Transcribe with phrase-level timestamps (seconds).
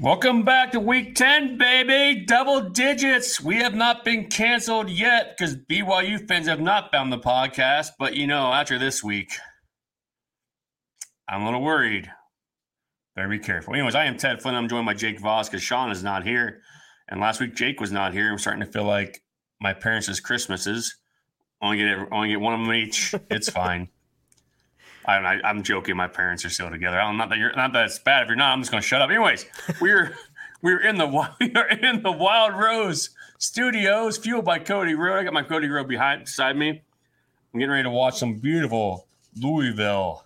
[0.00, 2.24] Welcome back to week 10, baby.
[2.24, 3.38] Double digits.
[3.38, 7.90] We have not been canceled yet because BYU fans have not found the podcast.
[7.98, 9.30] But you know, after this week,
[11.28, 12.10] I'm a little worried.
[13.14, 13.74] Better be careful.
[13.74, 14.56] Anyways, I am Ted Flint.
[14.56, 16.62] I'm joined by Jake Vos because Sean is not here.
[17.10, 18.30] And last week, Jake was not here.
[18.30, 19.22] I'm starting to feel like
[19.60, 20.96] my parents' Christmases.
[21.60, 23.14] Only get only get one of them each.
[23.30, 23.90] It's fine.
[25.16, 25.96] I, am joking.
[25.96, 27.00] My parents are still together.
[27.00, 28.22] I'm not that you're not that it's bad.
[28.22, 29.10] If you're not, I'm just going to shut up.
[29.10, 29.46] Anyways,
[29.80, 30.16] we're
[30.62, 31.06] we're in the
[31.40, 35.18] we are in the Wild Rose Studios, fueled by Cody Road.
[35.18, 36.68] I got my Cody Road behind beside me.
[36.70, 40.24] I'm getting ready to watch some beautiful Louisville,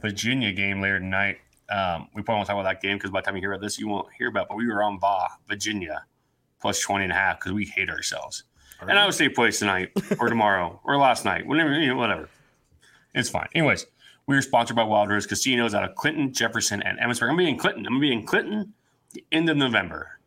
[0.00, 1.38] Virginia game later tonight.
[1.68, 3.62] Um, we probably won't talk about that game because by the time you hear about
[3.62, 4.44] this, you won't hear about.
[4.44, 6.04] It, but we were on Va, Virginia,
[6.60, 8.44] plus 20 and a half because we hate ourselves.
[8.80, 8.90] Right.
[8.90, 9.90] And I would say place tonight
[10.20, 12.28] or tomorrow or last night, whenever you know, whatever.
[13.16, 13.48] It's fine.
[13.54, 13.86] Anyways,
[14.26, 17.22] we are sponsored by Wild Rose Casinos out of Clinton, Jefferson, and Emmetsburg.
[17.22, 17.86] I'm gonna be in Clinton.
[17.86, 18.74] I'm gonna be in Clinton
[19.16, 20.20] the end of November.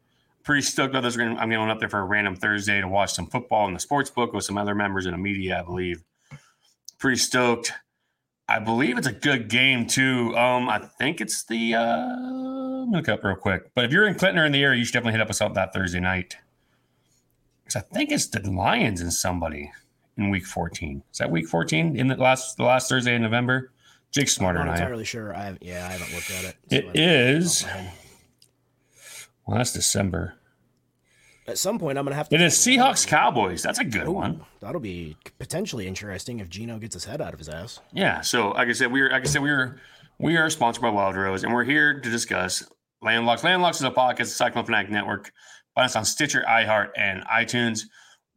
[0.43, 1.15] Pretty stoked about this.
[1.17, 3.79] I'm going to up there for a random Thursday to watch some football in the
[3.79, 6.03] sports book with some other members in the media, I believe.
[6.97, 7.73] Pretty stoked.
[8.47, 10.35] I believe it's a good game too.
[10.35, 12.07] Um, I think it's the uh
[12.89, 13.69] I'm look up real quick.
[13.75, 15.39] But if you're in Clinton or in the area, you should definitely hit up us
[15.39, 16.37] up that Thursday night.
[17.63, 19.71] Because I think it's the Lions and somebody
[20.19, 21.01] in week 14.
[21.11, 23.71] Is that week 14 in the last the last Thursday in November?
[24.11, 25.35] Jake's smarter I'm not entirely sure.
[25.35, 26.55] I have, yeah, I haven't looked at it.
[26.69, 27.65] So it is.
[29.45, 30.35] Well, that's December.
[31.47, 32.35] At some point, I'm gonna have to.
[32.35, 33.63] It is Seahawks Cowboys.
[33.63, 34.45] That's a good Ooh, one.
[34.59, 37.79] That'll be potentially interesting if Geno gets his head out of his ass.
[37.91, 38.21] Yeah.
[38.21, 39.79] So, like I said, we are like I said, we are
[40.19, 42.63] we are sponsored by Wild Rose, and we're here to discuss
[43.03, 43.41] Landlocks.
[43.41, 45.31] Landlocks is a podcast, the Cyclone Fanatic Network.
[45.73, 47.85] Find us on Stitcher, iHeart, and iTunes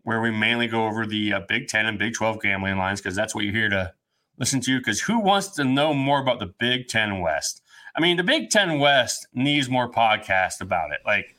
[0.05, 3.15] where we mainly go over the uh, Big 10 and Big 12 gambling lines because
[3.15, 3.93] that's what you're here to
[4.39, 4.79] listen to.
[4.79, 7.63] Because who wants to know more about the Big 10 West?
[7.95, 11.37] I mean, the Big 10 West needs more podcasts about it, like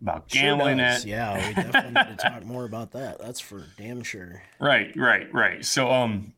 [0.00, 0.78] about gambling.
[0.78, 1.04] Sure it.
[1.06, 3.18] Yeah, we definitely need to talk more about that.
[3.18, 4.42] That's for damn sure.
[4.58, 5.64] Right, right, right.
[5.64, 6.32] So, um,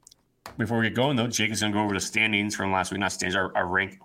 [0.58, 2.92] before we get going though, Jake is going to go over the standings from last
[2.92, 3.98] week, not standings, our, our rank,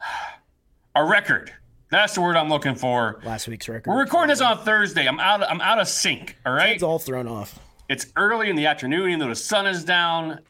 [0.96, 1.52] our record
[1.90, 3.20] that's the word I'm looking for.
[3.24, 3.90] Last week's record.
[3.90, 5.06] We're recording this on Thursday.
[5.06, 5.42] I'm out.
[5.42, 6.36] Of, I'm out of sync.
[6.44, 6.74] All right.
[6.74, 7.58] It's all thrown off.
[7.88, 10.40] It's early in the afternoon, even though the sun is down.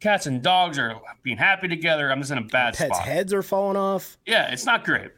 [0.00, 2.10] Cats and dogs are being happy together.
[2.10, 3.06] I'm just in a bad Pets' spot.
[3.06, 4.16] heads are falling off.
[4.26, 5.10] Yeah, it's not great.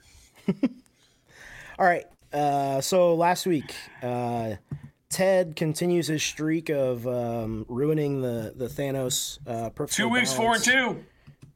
[1.79, 2.05] all right.
[2.33, 4.55] Uh, so last week, uh,
[5.11, 9.39] Ted continues his streak of um, ruining the the Thanos.
[9.47, 10.35] Uh, Two weeks, balance.
[10.35, 11.05] four and two.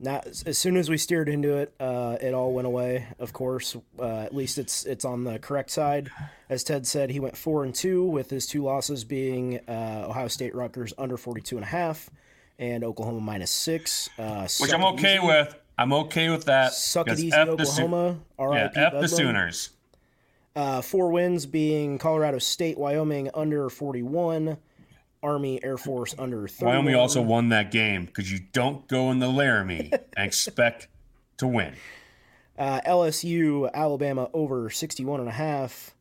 [0.03, 3.07] Not as soon as we steered into it, uh, it all went away.
[3.21, 6.11] Of course, uh, at least it's it's on the correct side.
[6.51, 10.27] As Ted said, he went four and two with his two losses being uh, Ohio
[10.27, 12.11] State Rutgers under 42 and a half
[12.59, 14.11] and Oklahoma minus six.
[14.19, 15.27] Uh, Which I'm okay easy.
[15.27, 15.55] with.
[15.79, 16.73] I'm okay with that.
[16.73, 18.19] Suck it easy, F Oklahoma.
[18.39, 19.71] The, yeah, F the Sooners.
[20.55, 24.59] Uh, four wins being Colorado State, Wyoming under 41.
[25.23, 26.67] Army Air Force under 30.
[26.67, 30.89] Wyoming also won that game because you don't go in the Laramie and expect
[31.39, 31.75] to win.
[32.59, 35.95] Uh, LSU, Alabama over 61 and a half.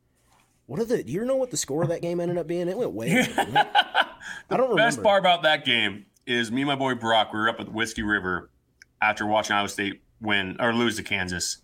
[0.66, 1.04] What are the?
[1.04, 2.68] Do you know what the score of that game ended up being?
[2.68, 3.26] It went way.
[3.38, 3.66] I
[4.50, 4.76] don't remember.
[4.76, 7.34] Best part about that game is me and my boy Brock.
[7.34, 8.50] We were up at the Whiskey River
[9.02, 11.58] after watching Iowa State win or lose to Kansas,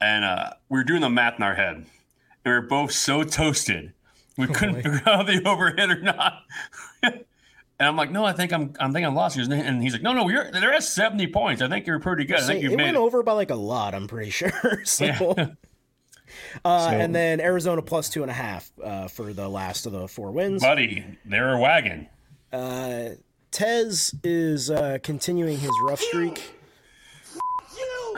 [0.00, 1.86] and uh, we were doing the math in our head, and
[2.44, 3.92] we were both so toasted
[4.36, 6.42] we couldn't figure out if they overhit or not.
[7.02, 7.24] and
[7.78, 9.48] I'm like, no, I think I'm I'm thinking I lost yours.
[9.48, 11.62] And he's like, no, no, you're they're at 70 points.
[11.62, 12.38] I think you're pretty good.
[12.38, 13.00] I think you it went it.
[13.00, 13.94] over by like a lot.
[13.94, 14.80] I'm pretty sure.
[14.84, 15.04] so.
[15.04, 15.48] Yeah.
[16.64, 19.92] Uh, so, and then Arizona plus two and a half uh, for the last of
[19.92, 20.62] the four wins.
[20.62, 22.08] Buddy, they're a wagon.
[22.52, 23.10] Uh,
[23.50, 26.42] Tez is uh, continuing his rough streak.
[27.76, 28.16] You,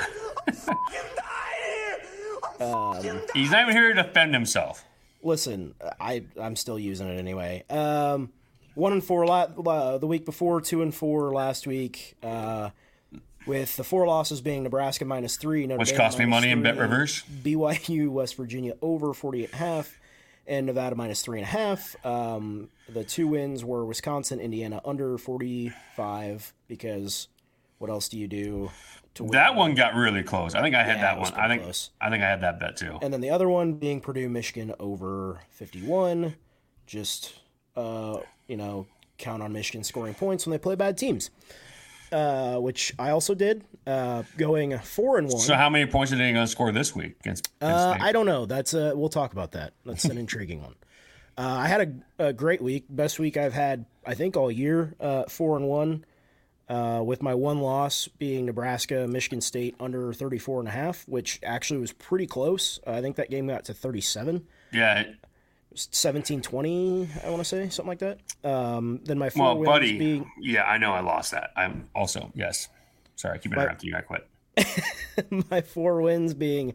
[2.59, 4.85] you um, he's not even here to defend himself
[5.23, 7.65] listen, I I'm still using it anyway.
[7.71, 8.31] Um,
[8.75, 12.17] one and four la- uh, the week before, two and four last week.
[12.23, 12.71] Uh,
[13.47, 16.63] with the four losses being Nebraska minus three, Notre which Dame cost me money in
[16.63, 17.25] bet rivers.
[17.43, 19.99] BYU, West Virginia over 48 and a half,
[20.47, 21.97] and Nevada minus three and a half.
[22.05, 27.29] Um, the two wins were Wisconsin, Indiana under 45 because
[27.79, 28.71] what else do you do?
[29.19, 29.33] To win.
[29.33, 30.55] That one got really close.
[30.55, 31.35] I think I had yeah, that one.
[31.35, 31.91] I think close.
[32.01, 32.99] I think I had that bet too.
[33.03, 36.35] And then the other one being Purdue Michigan over 51.
[36.87, 37.35] Just
[37.77, 38.87] uh, you know,
[39.19, 41.31] count on Michigan scoring points when they play bad teams.
[42.11, 45.41] Uh, which I also did, uh, going four and one.
[45.41, 47.51] So, how many points are they going to score this week against?
[47.61, 48.47] against uh, I don't know.
[48.47, 49.75] That's uh, we'll talk about that.
[49.85, 50.75] That's an intriguing one.
[51.37, 54.95] Uh, I had a, a, great week, best week I've had, I think, all year.
[54.99, 56.07] Uh, four and one.
[56.69, 61.41] Uh, with my one loss being Nebraska, Michigan State under 34 and a half, which
[61.43, 62.79] actually was pretty close.
[62.87, 64.47] Uh, I think that game got to 37.
[64.73, 65.05] Yeah.
[65.75, 68.19] 17 20, I want to say, something like that.
[68.45, 71.51] Um, then my four Well, wins buddy, being yeah, I know I lost that.
[71.57, 72.69] I'm also yes.
[73.17, 73.97] Sorry, I keep interrupting you.
[73.97, 74.27] I quit.
[75.51, 76.75] my four wins being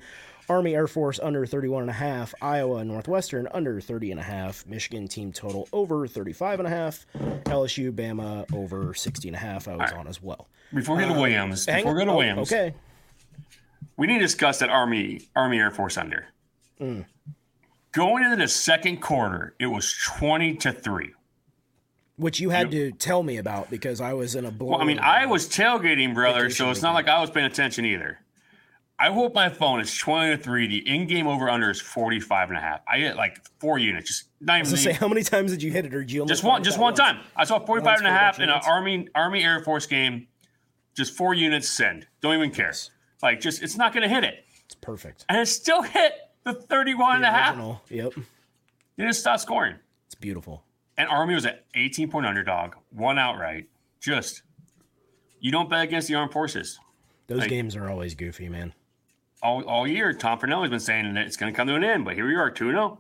[0.50, 4.24] Army Air Force under 31 and a half, Iowa and Northwestern under 30 and a
[4.24, 7.06] half, Michigan team total over 35 and a half,
[7.46, 9.68] LSU Bama over 60 and a half.
[9.68, 10.50] I was on as well.
[10.74, 12.74] Before we go to Williams, Uh, before we go to Oh, Williams, Okay.
[13.98, 16.26] we need to discuss that Army Army Air Force under.
[16.82, 17.06] Mm.
[17.92, 21.12] Going into the second quarter, it was twenty to three.
[22.16, 24.72] Which you had to tell me about because I was in a blow.
[24.72, 27.86] Well, I mean, I was tailgating, brother, so it's not like I was paying attention
[27.86, 28.20] either.
[29.04, 30.68] I hope my phone is 20 to 3.
[30.68, 32.80] The in-game over under is 45 and a half.
[32.88, 34.08] I hit like four units.
[34.08, 36.26] Just not even to say, how many times did you hit it, or did you
[36.26, 37.00] just one just one once?
[37.00, 37.20] time.
[37.36, 40.28] I saw 45 and a half in an Army Army Air Force game.
[40.96, 42.08] Just four units send.
[42.22, 42.74] Don't even care.
[43.22, 44.46] Like just it's not gonna hit it.
[44.66, 45.26] It's perfect.
[45.28, 46.14] And it still hit
[46.46, 47.82] the 31 and a half.
[47.90, 48.14] Yep.
[48.96, 49.76] They just stopped scoring.
[50.06, 50.64] It's beautiful.
[50.98, 53.68] And Army was an 18 point underdog, one outright.
[54.00, 54.44] Just
[55.42, 56.80] you don't bet against the armed forces.
[57.28, 58.74] Those Like- games are always goofy, man.
[59.44, 62.06] All, all year, Tom Pernelli's been saying that it's going to come to an end,
[62.06, 62.98] but here we are, 2 0.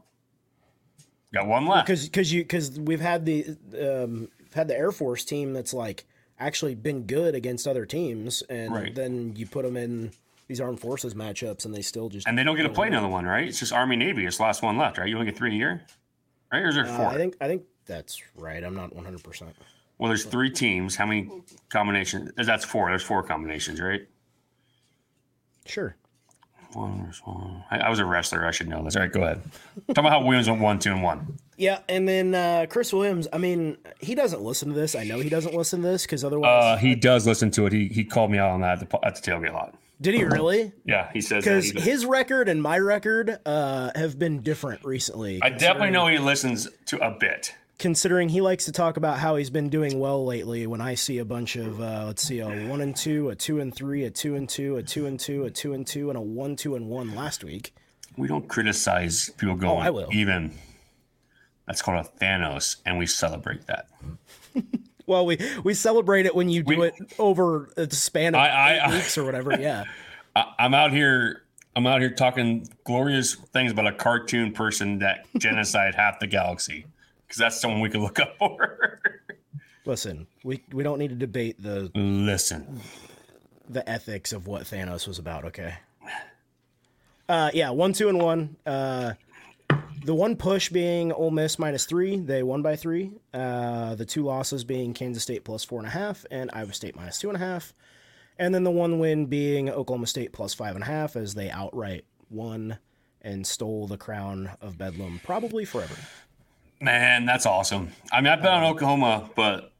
[1.33, 1.87] Got one left.
[1.87, 6.05] Because because you because we've had the um, had the Air Force team that's like
[6.39, 8.93] actually been good against other teams, and Right.
[8.93, 10.11] then you put them in
[10.47, 12.27] these armed forces matchups, and they still just.
[12.27, 13.47] and they don't get to play another one, right?
[13.47, 14.27] It's just Army Navy.
[14.27, 15.07] It's the last one left, right?
[15.09, 15.81] You only get three a year,
[16.51, 16.61] right?
[16.61, 17.07] Or is there Uh, four?
[17.07, 18.63] I think I think that's right.
[18.63, 19.23] I'm not 100.
[19.23, 19.55] percent
[19.97, 20.95] well, there's three teams.
[20.95, 21.31] How many
[21.69, 22.31] combinations?
[22.35, 22.89] That's four.
[22.89, 24.07] There's four combinations, right?
[25.65, 25.95] Sure.
[26.75, 27.63] One, there's one.
[27.71, 28.45] I, I was a wrestler.
[28.45, 28.95] I should know this.
[28.95, 29.41] All right, go ahead.
[29.89, 31.37] Talk about how Williams went one, two, and one.
[31.57, 33.27] Yeah, and then uh, Chris Williams.
[33.31, 34.95] I mean, he doesn't listen to this.
[34.95, 37.73] I know he doesn't listen to this because otherwise, Uh, he does listen to it.
[37.73, 39.75] He he called me out on that at the, at the tailgate lot.
[40.01, 40.71] did he really?
[40.85, 41.43] Yeah, he says.
[41.43, 45.39] Because his record and my record uh, have been different recently.
[45.41, 47.53] I definitely know he listens to a bit.
[47.83, 51.17] Considering he likes to talk about how he's been doing well lately when i see
[51.19, 54.09] a bunch of uh, let's see a one and two a two and three a
[54.09, 56.75] two and two a two and two a two and two and a one two
[56.75, 57.73] and one last week
[58.17, 60.07] We don't criticize people going Oh, I will.
[60.13, 60.53] even.
[61.67, 63.87] That's called a Thanos, and we celebrate that.
[65.05, 68.47] well we we celebrate it when you do We- it over a span of I-
[68.47, 69.83] I- eight I- weeks or whatever yeah
[70.37, 71.41] I, I'm out here.
[71.75, 76.85] I'm out here talking glorious things about a cartoon person that genocide half the galaxy,
[77.33, 78.99] because that's someone we could look up for.
[79.85, 82.79] listen we we don't need to debate the Listen,
[83.67, 85.73] the ethics of what thanos was about okay
[87.27, 89.13] uh yeah one two and one uh
[90.05, 93.11] the one push being Ole Miss minus three, they won by three.
[93.33, 96.93] Uh, the two losses being Kansas State plus four and a half and Iowa State
[96.93, 97.73] minus two and a half.
[98.37, 101.49] And then the one win being Oklahoma State plus five and a half as they
[101.49, 102.79] outright won
[103.21, 105.95] and stole the crown of Bedlam probably forever.
[106.83, 107.89] Man, that's awesome.
[108.11, 109.71] I mean, I bet on Oklahoma, but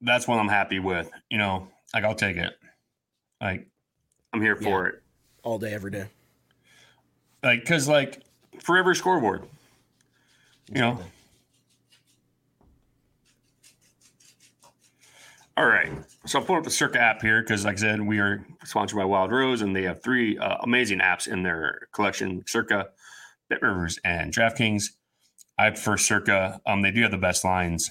[0.00, 1.10] that's what I'm happy with.
[1.30, 2.54] You know, like I'll take it.
[3.40, 3.68] Like
[4.32, 5.02] I'm here for it.
[5.42, 6.06] All day, every day.
[7.42, 8.22] Like because like
[8.60, 9.44] forever scoreboard.
[10.72, 10.98] You know.
[15.58, 15.90] All right.
[16.26, 18.98] So I'm pulling up the Circa app here because, like I said, we are sponsored
[18.98, 22.88] by Wild Rose, and they have three uh, amazing apps in their collection: Circa,
[23.48, 24.90] Bet Rivers, and DraftKings.
[25.58, 26.60] I for Circa.
[26.66, 27.90] Um, they do have the best lines,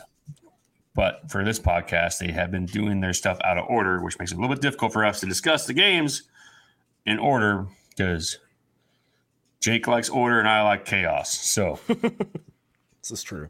[0.93, 4.31] but for this podcast, they have been doing their stuff out of order, which makes
[4.31, 6.24] it a little bit difficult for us to discuss the games
[7.05, 8.39] in order because
[9.60, 11.34] Jake likes order and I like chaos.
[11.34, 11.79] So.
[13.05, 13.50] This is true.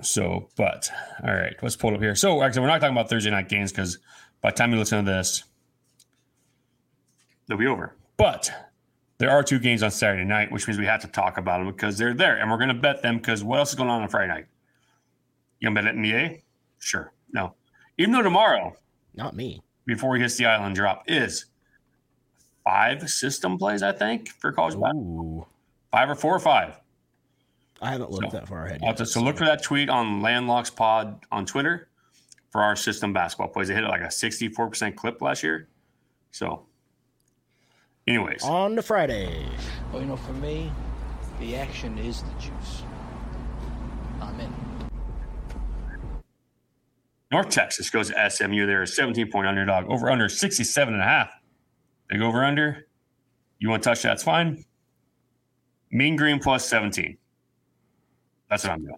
[0.00, 0.90] So, but
[1.22, 2.14] all right, let's pull it up here.
[2.14, 3.98] So, actually, we're not talking about Thursday night games because
[4.40, 5.44] by the time you listen to this,
[7.46, 7.94] they'll be over.
[8.16, 8.50] But
[9.18, 11.66] there are two games on Saturday night, which means we have to talk about them
[11.72, 14.02] because they're there, and we're going to bet them because what else is going on
[14.02, 14.46] on Friday night?
[15.60, 16.42] You gonna bet NBA?
[16.78, 17.12] Sure.
[17.32, 17.54] No.
[17.96, 18.76] Even though tomorrow,
[19.14, 19.62] Not me.
[19.86, 21.46] before he hits the island drop, is
[22.64, 25.48] five system plays, I think, for college basketball.
[25.90, 26.80] Five or four or five.
[27.80, 28.80] I haven't looked So, that far ahead.
[28.82, 31.88] Yet, just- so look for that tweet on Landlocks Pod on Twitter
[32.50, 33.68] for our system basketball plays.
[33.68, 35.68] They hit it like a 64% clip last year.
[36.30, 36.66] So,
[38.06, 39.46] anyways, On to Friday.
[39.92, 40.70] Well, you know, for me,
[41.40, 42.82] the action is the juice.
[44.20, 44.52] I'm in.
[47.30, 48.66] North Texas goes to SMU.
[48.66, 51.30] They're a 17 point underdog, over under 67 and a half.
[52.08, 52.86] Big over under.
[53.58, 54.12] You want to touch that?
[54.14, 54.64] It's fine.
[55.90, 57.16] Mean Green plus 17.
[58.50, 58.96] That's what I'm doing.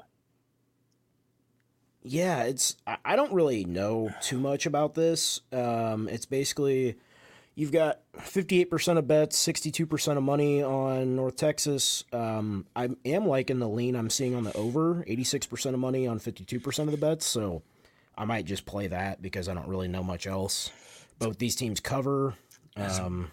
[2.02, 5.40] Yeah, it's I I don't really know too much about this.
[5.52, 6.96] Um, it's basically
[7.56, 12.04] you've got 58% of bets, 62% of money on North Texas.
[12.12, 16.20] Um, I am liking the lean I'm seeing on the over, 86% of money on
[16.20, 17.26] 52% of the bets.
[17.26, 17.62] So
[18.16, 20.70] I might just play that because I don't really know much else.
[21.18, 22.34] Both these teams cover.
[22.76, 23.30] Um,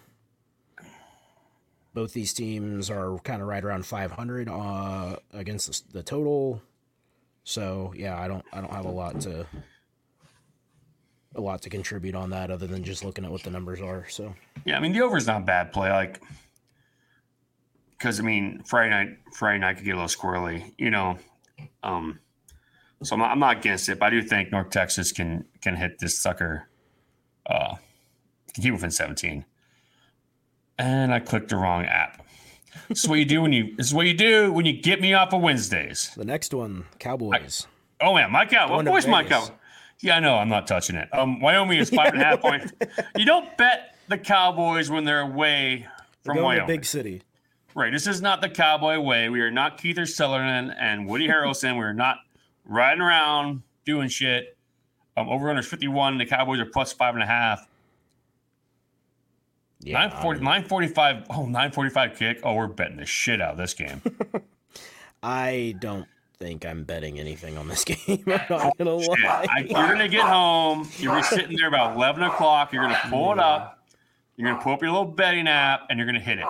[1.92, 6.62] both these teams are kind of right around 500 uh, against the, the total.
[7.44, 9.46] So yeah, I don't I don't have a lot to
[11.34, 14.06] a lot to contribute on that other than just looking at what the numbers are.
[14.08, 15.90] So Yeah, I mean the over is not a bad play.
[15.90, 16.22] Like,
[17.98, 21.18] because I mean Friday night, Friday night could get a little squirrely, you know.
[21.82, 22.20] Um,
[23.02, 25.76] so I'm not, I'm not against it, but I do think North Texas can can
[25.76, 26.68] hit this sucker.
[27.46, 27.76] Uh,
[28.54, 29.44] can keep within 17.
[30.78, 32.24] And I clicked the wrong app.
[32.88, 33.76] This is what you do when you.
[33.76, 36.10] This is what you do when you get me off of Wednesdays.
[36.16, 37.66] the next one, Cowboys.
[38.00, 38.68] Oh man, my cow.
[38.68, 39.50] Of course, my Vegas.
[40.00, 40.34] Yeah, I know.
[40.36, 41.08] I'm not touching it.
[41.12, 42.72] Um, Wyoming is five and a half points.
[43.16, 45.86] You don't bet the Cowboys when they're away
[46.22, 46.66] They're from to Wyoming.
[46.66, 47.22] big city.
[47.74, 47.92] Right.
[47.92, 49.28] This is not the Cowboy way.
[49.30, 51.76] We are not Kiefer Sutherland and Woody Harrelson.
[51.76, 52.18] We're not
[52.64, 54.56] riding around doing shit.
[55.16, 56.18] Um, over under 51.
[56.18, 57.66] The Cowboys are plus five and a half.
[59.80, 61.26] Yeah, 940, 945.
[61.30, 62.40] Oh, 945 kick.
[62.42, 64.00] Oh, we're betting the shit out of this game.
[65.22, 66.06] I don't
[66.38, 68.24] think I'm betting anything on this game.
[68.26, 69.46] I'm not gonna lie.
[69.48, 70.88] I, you're going to get home.
[70.98, 72.72] You're be sitting there about 11 o'clock.
[72.72, 73.84] You're going to pull it up.
[74.36, 76.46] You're going to pull up your little betting app and you're going to hit it.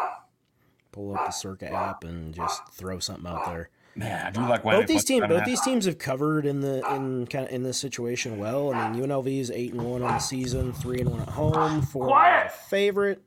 [0.92, 3.68] Pull up the Circa app and just throw something out there.
[3.96, 6.46] Man, I do like Both these teams, five and a both these teams have covered
[6.46, 8.72] in the in kind of in this situation well.
[8.74, 11.82] I mean, UNLV is eight and one on the season, three and one at home,
[11.82, 12.50] four Quiet.
[12.50, 13.22] favorite.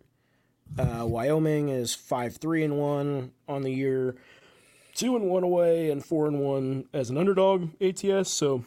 [0.77, 4.15] Uh, Wyoming is five three and one on the year,
[4.97, 8.29] two and one away, and four and one as an underdog ATS.
[8.29, 8.65] So,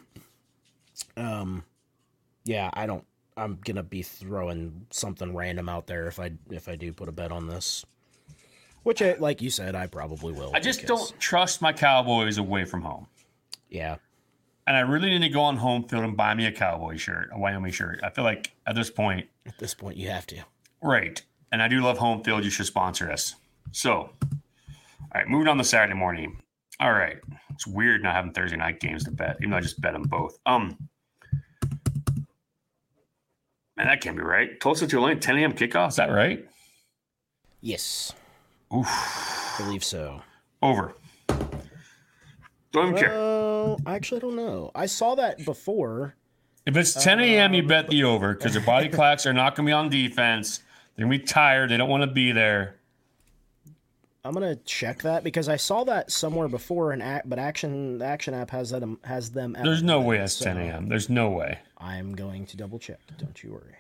[1.17, 1.65] um,
[2.45, 3.05] yeah, I don't.
[3.37, 7.13] I'm gonna be throwing something random out there if I if I do put a
[7.13, 7.85] bet on this.
[8.83, 10.53] Which, I, like you said, I probably will.
[10.55, 13.07] I just because- don't trust my Cowboys away from home.
[13.69, 13.97] Yeah,
[14.67, 17.29] And I really need to go on home field and buy me a Cowboy shirt,
[17.31, 18.01] a Wyoming shirt.
[18.03, 20.43] I feel like at this point, at this point, you have to.
[20.83, 21.23] right.
[21.53, 22.43] And I do love home field.
[22.43, 23.35] You should sponsor us.
[23.71, 24.11] So,
[25.13, 26.41] all right, moving on to Saturday morning.
[26.79, 27.19] All right.
[27.51, 30.05] It's weird not having Thursday night games to bet, even though I just bet them
[30.05, 30.39] both.
[30.47, 30.79] Um,
[33.77, 34.59] man, that can't be right.
[34.61, 35.53] Tulsa to Tulane, 10 a.m.
[35.53, 35.89] kickoff.
[35.89, 36.47] Is that right?
[37.61, 38.15] Yes,
[38.75, 38.87] Oof.
[38.87, 40.23] I believe so.
[40.63, 40.95] Over.
[42.73, 43.11] Don't even care.
[43.11, 44.71] Well, I actually don't know.
[44.75, 46.15] I saw that before.
[46.67, 49.67] If it's 10 a.m., you bet the over because their body clocks are not going
[49.67, 50.63] to be on defense.
[50.95, 51.71] They're going to be tired.
[51.71, 52.77] They don't want to be there.
[54.25, 56.93] I'm gonna check that because I saw that somewhere before.
[56.93, 59.57] And act, but action the action app has that has them.
[59.57, 60.89] At There's no way that's so 10 a.m.
[60.89, 61.59] There's no way.
[61.79, 62.99] I'm going to double check.
[63.19, 63.75] Don't you worry.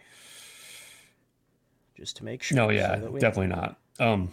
[1.96, 2.56] Just to make sure.
[2.56, 3.76] No, yeah, we- definitely not.
[3.98, 4.30] Um,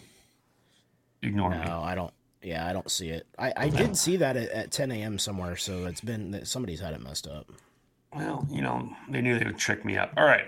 [1.22, 1.58] ignore me.
[1.58, 2.14] No, I don't.
[2.42, 3.28] Yeah, I don't see it.
[3.38, 5.20] I, I did see that at, at 10 a.m.
[5.20, 7.52] somewhere, so it's been that somebody's had it messed up.
[8.16, 10.14] Well, you know, they knew they would trick me up.
[10.16, 10.46] All right.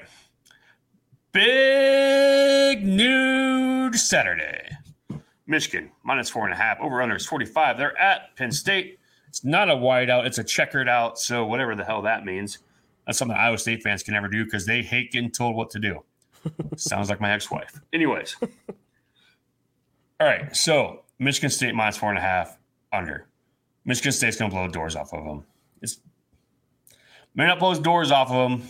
[1.33, 4.69] Big nude Saturday.
[5.49, 6.79] Michigan minus four and a half.
[6.79, 7.77] Over under is 45.
[7.77, 8.99] They're at Penn State.
[9.27, 11.19] It's not a wide out, it's a checkered out.
[11.19, 12.59] So, whatever the hell that means.
[13.05, 15.79] That's something Iowa State fans can never do because they hate getting told what to
[15.79, 16.03] do.
[16.77, 17.79] Sounds like my ex wife.
[17.91, 18.35] Anyways.
[20.19, 20.55] All right.
[20.55, 22.57] So, Michigan State minus four and a half
[22.93, 23.27] under.
[23.85, 25.43] Michigan State's going to blow the doors off of them.
[25.81, 25.99] It's
[27.35, 28.67] may not blow doors off of them,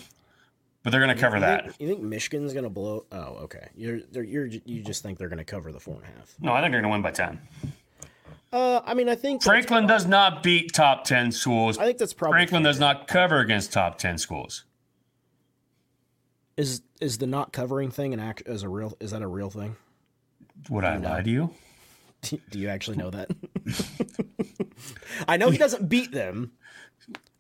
[0.84, 1.64] but they're going to cover you that.
[1.64, 3.06] Think, you think Michigan's gonna blow?
[3.12, 3.70] Oh, okay.
[3.76, 6.36] You're they're, you're you just think they're gonna cover the four and a half?
[6.40, 7.40] No, I think they're going to win by 10.
[8.52, 11.78] Uh, I mean, I think Franklin does not beat top 10 schools.
[11.78, 14.66] I think that's probably Franklin does not cover against top 10 schools.
[16.58, 18.98] Is is the not covering thing an act as a real?
[19.00, 19.76] Is that a real thing?
[20.70, 21.54] Would I lie to you?
[22.22, 23.30] Do you actually know that?
[25.28, 26.52] I know he doesn't beat them.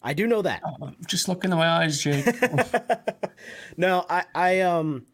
[0.01, 0.61] I do know that.
[1.07, 2.25] Just look into my eyes, Jake.
[3.77, 5.05] No, I, I um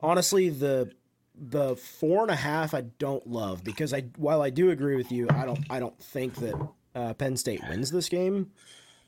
[0.00, 0.92] honestly the
[1.34, 5.10] the four and a half I don't love because I while I do agree with
[5.10, 8.50] you, I don't I don't think that uh, Penn State wins this game.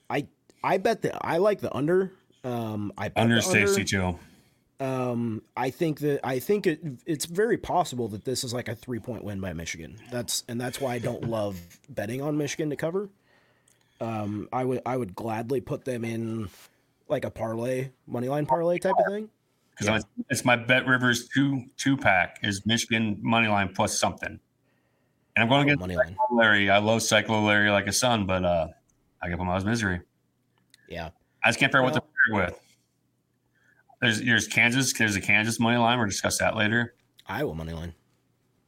[0.08, 0.26] I
[0.62, 2.12] I bet that I like the under.
[2.42, 4.18] Um, I bet under Stacy, too.
[4.80, 8.74] Um, I think that I think it it's very possible that this is like a
[8.74, 9.98] three point win by Michigan.
[10.10, 13.10] That's and that's why I don't love betting on Michigan to cover.
[14.00, 16.48] Um, I would I would gladly put them in
[17.08, 19.28] like a parlay money line parlay type of thing.
[19.78, 24.38] Because it's my Bet Rivers two two pack is Michigan money line plus something.
[25.36, 26.16] And I'm going to get money line.
[26.30, 26.70] Larry.
[26.70, 28.68] I love Cyclone Larry like a son, but uh,
[29.20, 30.00] I give him out his misery.
[30.88, 31.10] Yeah.
[31.42, 32.60] I just can't figure out what to Well- pair with.
[34.00, 34.92] There's there's Kansas.
[34.92, 35.98] There's a Kansas money line.
[35.98, 36.94] We'll discuss that later.
[37.26, 37.94] Iowa money line.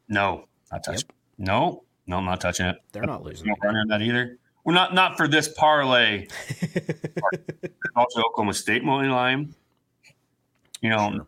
[0.08, 1.04] No, not touch.
[1.36, 2.76] No, no, I'm not touching it.
[2.92, 3.46] They're not losing.
[3.48, 4.38] No runner in that either.
[4.66, 6.26] Well, not not for this parlay.
[7.96, 9.54] also, Oklahoma State money line.
[10.80, 11.26] You know, Sure.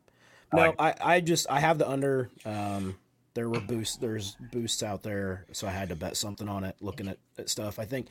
[0.53, 2.31] I No, like- I, I just I have the under.
[2.45, 2.97] Um,
[3.35, 3.97] there were boosts.
[3.97, 6.75] There's boosts out there, so I had to bet something on it.
[6.81, 8.09] Looking at, at stuff, I think,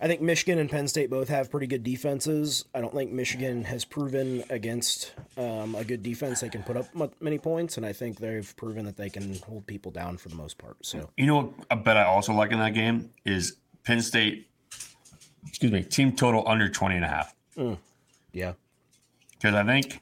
[0.00, 2.64] I think Michigan and Penn State both have pretty good defenses.
[2.74, 6.86] I don't think Michigan has proven against um, a good defense they can put up
[6.94, 10.30] mu- many points, and I think they've proven that they can hold people down for
[10.30, 10.78] the most part.
[10.80, 14.48] So you know, what I bet I also like in that game is Penn State.
[15.46, 17.34] Excuse me, team total under 20 and a half.
[18.32, 18.52] yeah,
[19.32, 20.00] because I think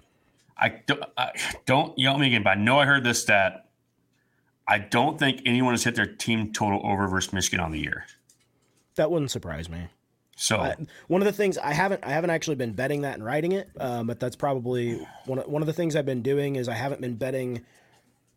[0.57, 1.33] I don't, I
[1.67, 3.67] don't yell at me again, but I know I heard this stat.
[4.69, 8.05] I don't think anyone has hit their team total over versus Michigan on the year.
[8.95, 9.89] that wouldn't surprise me.
[10.37, 10.77] So I,
[11.09, 13.69] one of the things I haven't I haven't actually been betting that and writing it,
[13.79, 16.75] um, but that's probably one of, one of the things I've been doing is I
[16.75, 17.63] haven't been betting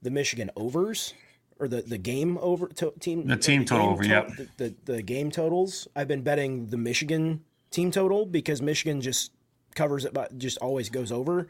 [0.02, 1.14] the Michigan overs
[1.60, 4.28] or the, the game over to, team The team total over, to- yep.
[4.36, 5.88] the, the the game totals.
[5.96, 9.32] I've been betting the Michigan team total because Michigan just
[9.76, 11.48] covers it, but just always goes over.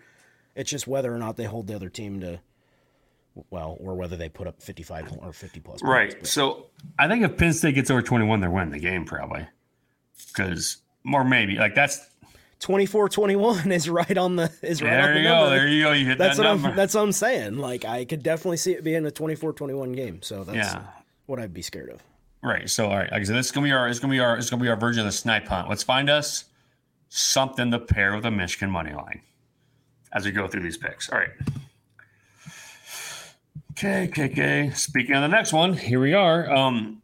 [0.55, 2.39] It's just whether or not they hold the other team to
[3.50, 5.81] well, or whether they put up fifty five or fifty plus.
[5.81, 6.15] points, right.
[6.19, 6.67] but- So
[7.00, 9.48] I think if Penn State gets over 21, they're winning the game probably.
[10.27, 10.77] Because
[11.12, 12.00] or maybe like that's
[12.63, 15.46] 24-21 is right on the is right on there the you number.
[15.46, 15.50] go.
[15.50, 15.91] There you go.
[15.91, 16.70] You hit That's that what number.
[16.70, 16.75] I'm.
[16.75, 17.58] That's what I'm saying.
[17.58, 20.22] Like I could definitely see it being a 24-21 game.
[20.22, 20.84] So that's yeah.
[21.25, 22.01] what I'd be scared of.
[22.41, 22.70] Right.
[22.70, 24.38] So all right, like I said, this is gonna be our it's gonna be our
[24.38, 25.70] it's gonna be our version of the snipe hunt.
[25.70, 26.46] Let's find us
[27.10, 29.22] something to pair with a Michigan money line
[30.13, 31.10] as we go through these picks.
[31.10, 31.29] All right.
[33.72, 34.72] Okay, okay, okay.
[34.75, 36.50] Speaking of the next one, here we are.
[36.51, 37.01] Um,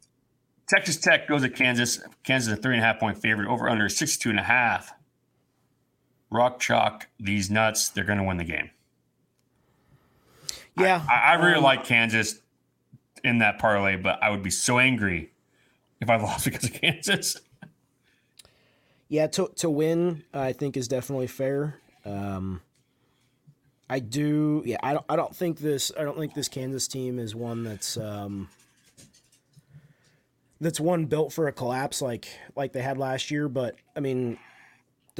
[0.68, 2.00] Texas Tech goes to Kansas.
[2.22, 4.92] Kansas is a three and a half point favorite over under 62 and a half.
[6.30, 7.88] Rock chalk these nuts.
[7.88, 8.70] They're going to win the game.
[10.78, 12.40] Yeah, I, I really um, like Kansas
[13.24, 15.32] in that parlay, but I would be so angry
[16.00, 17.36] if I lost because of Kansas.
[19.08, 19.26] yeah.
[19.28, 21.76] To to win, I think is definitely fair.
[22.04, 22.62] Um,
[23.88, 24.62] I do.
[24.64, 25.04] Yeah, I don't.
[25.08, 25.90] I don't think this.
[25.98, 28.48] I don't think this Kansas team is one that's um,
[30.60, 33.48] that's one built for a collapse like like they had last year.
[33.48, 34.38] But I mean,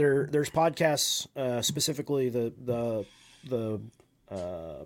[0.01, 3.05] there there's podcasts uh, specifically the the
[3.45, 3.81] the
[4.35, 4.85] uh,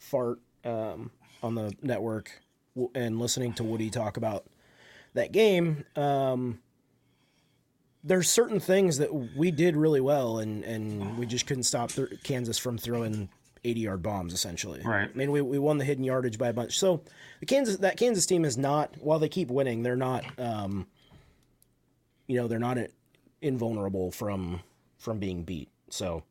[0.00, 1.10] fart um,
[1.42, 2.30] on the network
[2.94, 4.46] and listening to Woody talk about
[5.12, 5.84] that game.
[5.94, 6.60] Um,
[8.02, 12.22] there's certain things that we did really well, and and we just couldn't stop th-
[12.22, 13.28] Kansas from throwing
[13.62, 14.32] 80 yard bombs.
[14.32, 15.10] Essentially, Right.
[15.12, 16.78] I mean, we, we won the hidden yardage by a bunch.
[16.78, 17.02] So
[17.40, 20.24] the Kansas that Kansas team is not while they keep winning, they're not.
[20.38, 20.86] Um,
[22.26, 22.76] you know, they're not
[23.42, 24.60] invulnerable from
[24.98, 25.68] from being beat.
[25.90, 26.22] So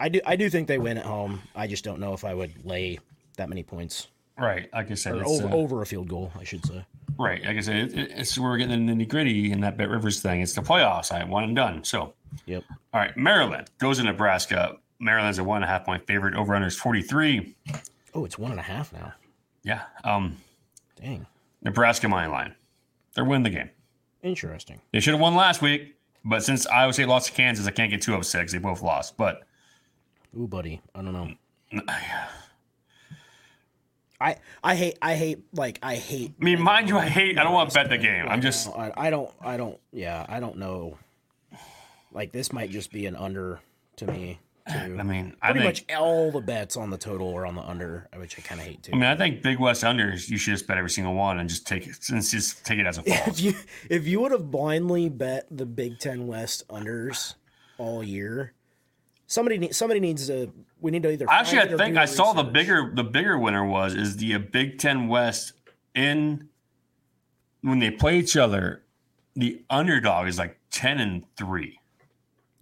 [0.00, 1.40] I do I do think they win at home.
[1.54, 2.98] I just don't know if I would lay
[3.36, 4.08] that many points
[4.40, 4.68] Right.
[4.72, 6.84] Like I said, over uh, over a field goal, I should say.
[7.18, 7.44] right.
[7.44, 9.88] Like I said, it, it- it's where we're getting the nitty gritty in that Bet
[9.88, 10.40] Rivers thing.
[10.42, 11.10] It's the playoffs.
[11.10, 11.82] I one and done.
[11.82, 12.14] So,
[12.46, 12.62] Yep.
[12.94, 13.16] all right.
[13.16, 14.76] Maryland goes to Nebraska.
[15.00, 16.34] Maryland's a one and a half point favorite.
[16.36, 17.56] Over under is 43.
[18.14, 19.12] Oh, it's one and a half now.
[19.64, 19.82] Yeah.
[20.04, 20.36] Um,
[20.94, 21.26] Dang.
[21.62, 22.54] Nebraska money line.
[23.16, 23.70] They're winning the game.
[24.22, 24.80] Interesting.
[24.92, 27.90] They should have won last week, but since Iowa State lost to Kansas, I can't
[27.90, 29.16] get too upset because they both lost.
[29.16, 29.42] But
[30.38, 30.80] Ooh, buddy.
[30.94, 31.82] I don't know.
[34.20, 36.34] I I hate I hate like I hate.
[36.40, 37.38] I mean, mind you, I hate.
[37.38, 38.26] I don't want to bet the game.
[38.28, 40.98] I'm just I, I don't I don't yeah I don't know.
[42.12, 43.60] Like this might just be an under
[43.96, 44.40] to me.
[44.68, 44.96] Too.
[44.98, 45.88] I mean, I Pretty think.
[45.88, 48.66] much all the bets on the total are on the under, which I kind of
[48.66, 48.92] hate too.
[48.92, 50.28] I mean, I think Big West unders.
[50.28, 51.96] You should just bet every single one and just take it.
[52.02, 53.54] Since just take it as a if you
[53.88, 57.34] if you would have blindly bet the Big Ten West unders
[57.78, 58.52] all year,
[59.26, 60.52] somebody somebody needs to.
[60.80, 61.26] We need to either.
[61.28, 64.78] Actually, I think I saw the bigger the bigger winner was is the uh, Big
[64.78, 65.52] Ten West
[65.94, 66.48] in
[67.62, 68.82] when they play each other.
[69.34, 71.77] The underdog is like ten and three.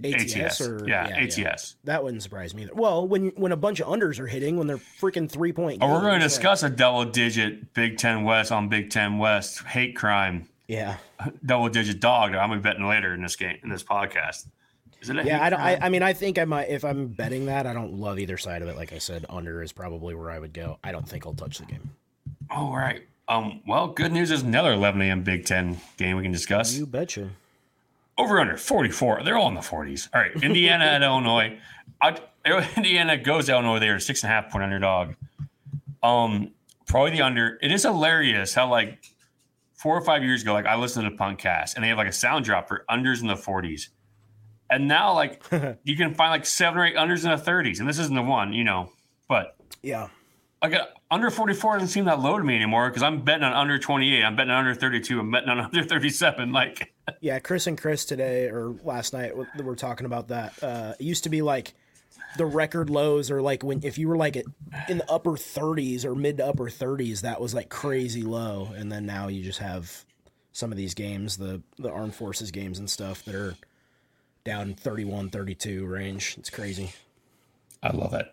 [0.04, 1.76] ATS, ATS, or yeah, ATS.
[1.85, 2.74] That wouldn't surprise me either.
[2.74, 5.78] Well, when when a bunch of unders are hitting when they're freaking three point.
[5.82, 9.62] Oh, we're going to discuss a double digit Big Ten West on Big Ten West
[9.62, 10.96] hate crime Yeah,
[11.46, 14.46] double digit dog I'm gonna be betting later in this game in this podcast.
[15.02, 15.44] Isn't it yeah.
[15.44, 15.61] I don't.
[15.61, 15.78] I.
[15.80, 16.68] I mean, I think I might.
[16.68, 18.76] If I'm betting that, I don't love either side of it.
[18.76, 20.78] Like I said, under is probably where I would go.
[20.82, 21.90] I don't think I'll touch the game.
[22.50, 23.02] All right.
[23.28, 23.61] Um.
[23.66, 25.22] Well, good news is another 11 a.m.
[25.22, 26.76] Big Ten game we can discuss.
[26.76, 27.30] You betcha.
[28.18, 29.22] Over under 44.
[29.24, 30.09] They're all in the 40s.
[30.14, 30.33] All right.
[30.42, 31.59] Indiana at Illinois.
[32.00, 32.18] I,
[32.76, 33.79] Indiana goes to Illinois.
[33.79, 35.14] They are six and a half point underdog.
[36.02, 36.52] Um,
[36.87, 37.59] probably the under.
[37.62, 38.98] It is hilarious how like
[39.74, 42.12] four or five years ago, like I listened to Punkcast and they have like a
[42.12, 43.88] sound drop for unders in the 40s.
[44.68, 45.42] And now, like,
[45.85, 48.22] you can find like seven or eight unders in the 30s, and this isn't the
[48.22, 48.90] one, you know.
[49.29, 50.09] But Yeah.
[50.61, 53.52] I got under 44 doesn't seem that low to me anymore because I'm betting on
[53.52, 54.24] under 28.
[54.24, 55.20] I'm betting on under 32.
[55.20, 56.50] I'm betting on under 37.
[56.52, 60.62] Like, Yeah, Chris and Chris today or last night were talking about that.
[60.62, 61.75] Uh, it used to be like
[62.37, 64.37] the record lows are like when if you were like
[64.88, 68.90] in the upper 30s or mid to upper 30s, that was like crazy low, and
[68.90, 70.05] then now you just have
[70.53, 73.55] some of these games, the the armed forces games and stuff that are
[74.45, 76.37] down 31, 32 range.
[76.38, 76.92] It's crazy.
[77.83, 78.33] I love it.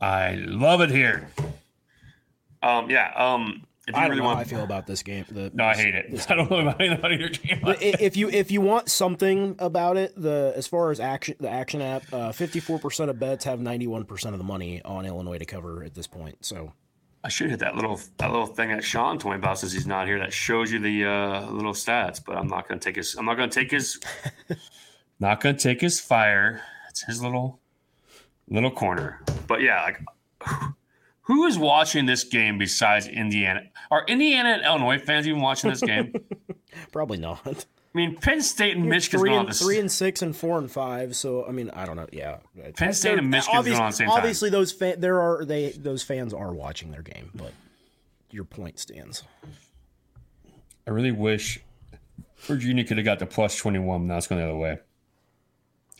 [0.00, 1.28] I love it here.
[2.62, 3.12] Um, yeah.
[3.16, 5.24] Um, if you I don't really know how I feel about this game.
[5.30, 6.26] The, no, I hate it.
[6.30, 7.62] I don't know about anybody in your game.
[7.80, 11.82] If you if you want something about it, the as far as action the action
[11.82, 15.38] app, fifty four percent of bets have ninety one percent of the money on Illinois
[15.38, 16.44] to cover at this point.
[16.44, 16.72] So
[17.24, 19.86] I should hit that little that little thing that Sean told me about since he's
[19.86, 22.22] not here that shows you the uh, little stats.
[22.24, 23.14] But I'm not going to take his.
[23.16, 23.98] I'm not going to take his.
[25.20, 26.62] not going to take his fire.
[26.88, 27.58] It's his little
[28.48, 29.22] little corner.
[29.46, 30.00] But yeah, like
[31.28, 33.62] who is watching this game besides Indiana?
[33.90, 36.14] Are Indiana and Illinois fans even watching this game?
[36.92, 37.46] probably not.
[37.46, 37.54] I
[37.92, 41.14] mean, Penn State and Michigan's three on and three and six and four and five.
[41.14, 42.06] So I mean, I don't know.
[42.12, 42.38] Yeah,
[42.76, 44.16] Penn State and Michigan's going on the same time.
[44.16, 47.52] Obviously, those fa- there are they those fans are watching their game, but
[48.30, 49.22] your point stands.
[50.86, 51.60] I really wish
[52.38, 54.06] Virginia could have got the plus 21.
[54.06, 54.78] Now it's going the other way.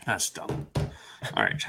[0.07, 0.69] That's dumb.
[0.77, 1.62] All right.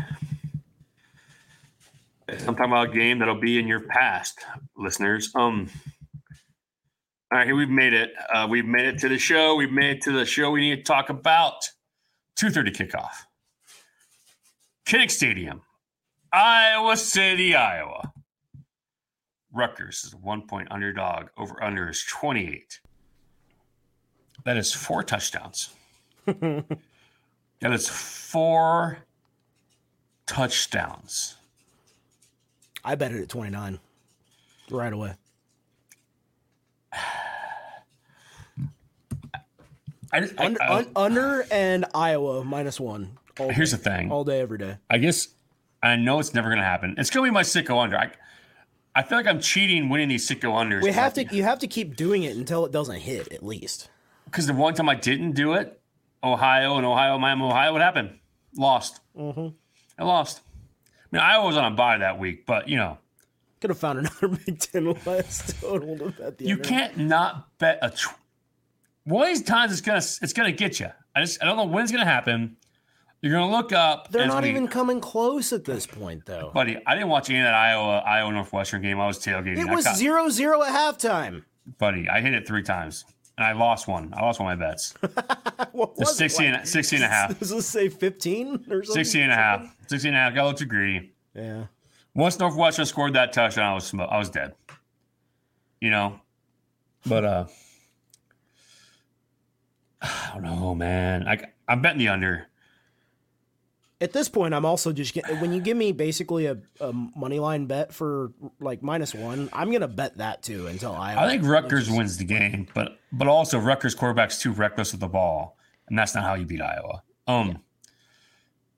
[2.34, 4.40] I'm talking about a game that'll be in your past,
[4.78, 5.32] listeners.
[5.36, 5.70] Um.
[7.32, 8.12] All right, here we've made it.
[8.34, 9.56] Uh, we've made it to the show.
[9.56, 10.50] We've made it to the show.
[10.50, 11.70] We need to talk about
[12.38, 13.26] 2:30 kickoff.
[14.86, 15.62] Kinnick Stadium,
[16.34, 18.14] Iowa City, Iowa.
[19.52, 21.28] Rutgers is a one point underdog.
[21.38, 22.80] Over under is 28.
[24.46, 25.70] That is four touchdowns.
[26.26, 26.66] that
[27.62, 29.00] is four
[30.26, 31.36] touchdowns.
[32.90, 33.78] I bet it at twenty nine,
[34.72, 35.14] right away.
[40.12, 43.18] I, just, I- Under, I- un, under and Iowa minus one.
[43.40, 44.12] All here's day, the thing.
[44.12, 44.78] all day, every day.
[44.90, 45.28] I guess
[45.84, 46.96] I know it's never going to happen.
[46.98, 47.96] It's going to be my sicko under.
[47.98, 48.12] I,
[48.96, 50.82] I feel like I'm cheating winning these sicko unders.
[50.82, 53.90] We have to you have to keep doing it until it doesn't hit at least.
[54.26, 55.80] because the one time I didn't do it,
[56.24, 58.18] Ohio and Ohio, Miami, Ohio, what happened?
[58.58, 59.00] Lost.
[59.16, 59.50] Mm-hmm.
[60.00, 60.42] I lost.
[61.12, 62.98] I mean, Iowa was on a bye that week, but you know,
[63.62, 67.80] Could have found another Big Ten West total to bet the you can't not bet
[67.82, 67.90] a.
[67.90, 68.16] Tw-
[69.06, 70.88] one of these times it's gonna it's gonna get you.
[71.16, 72.58] I just I don't know when it's gonna happen.
[73.22, 74.12] You're gonna look up.
[74.12, 76.52] They're not we- even coming close at this point, though.
[76.54, 76.78] buddy.
[76.86, 79.00] I didn't watch any of that Iowa Iowa Northwestern game.
[79.00, 79.58] I was tailgating.
[79.58, 81.44] It was caught- zero zero at halftime.
[81.80, 82.08] buddy.
[82.08, 83.04] I hit it three times
[83.40, 84.14] and I lost one.
[84.16, 84.94] I lost one of my bets.
[85.72, 86.54] What was 16, it?
[86.56, 87.40] and- 16 and a half.
[87.40, 88.84] Does this say 15 or something?
[89.06, 89.76] 16 and a half.
[89.88, 90.34] 16 and a half.
[90.36, 91.14] Got a little too greedy.
[91.34, 91.66] Yeah.
[92.14, 94.56] Once Northwestern scored that touchdown, I was I was dead.
[95.80, 96.20] You know,
[97.06, 97.46] but uh,
[100.02, 101.26] I don't know, man.
[101.28, 102.48] I I'm betting the under.
[104.02, 107.40] At this point, I'm also just getting, when you give me basically a, a money
[107.40, 108.32] line bet for
[108.62, 111.16] like minus one, I'm gonna bet that too until I.
[111.16, 115.10] I think Rutgers wins the game, but but also Rutgers quarterback's too reckless with the
[115.10, 115.58] ball,
[115.90, 117.04] and that's not how you beat Iowa.
[117.28, 117.56] Um, all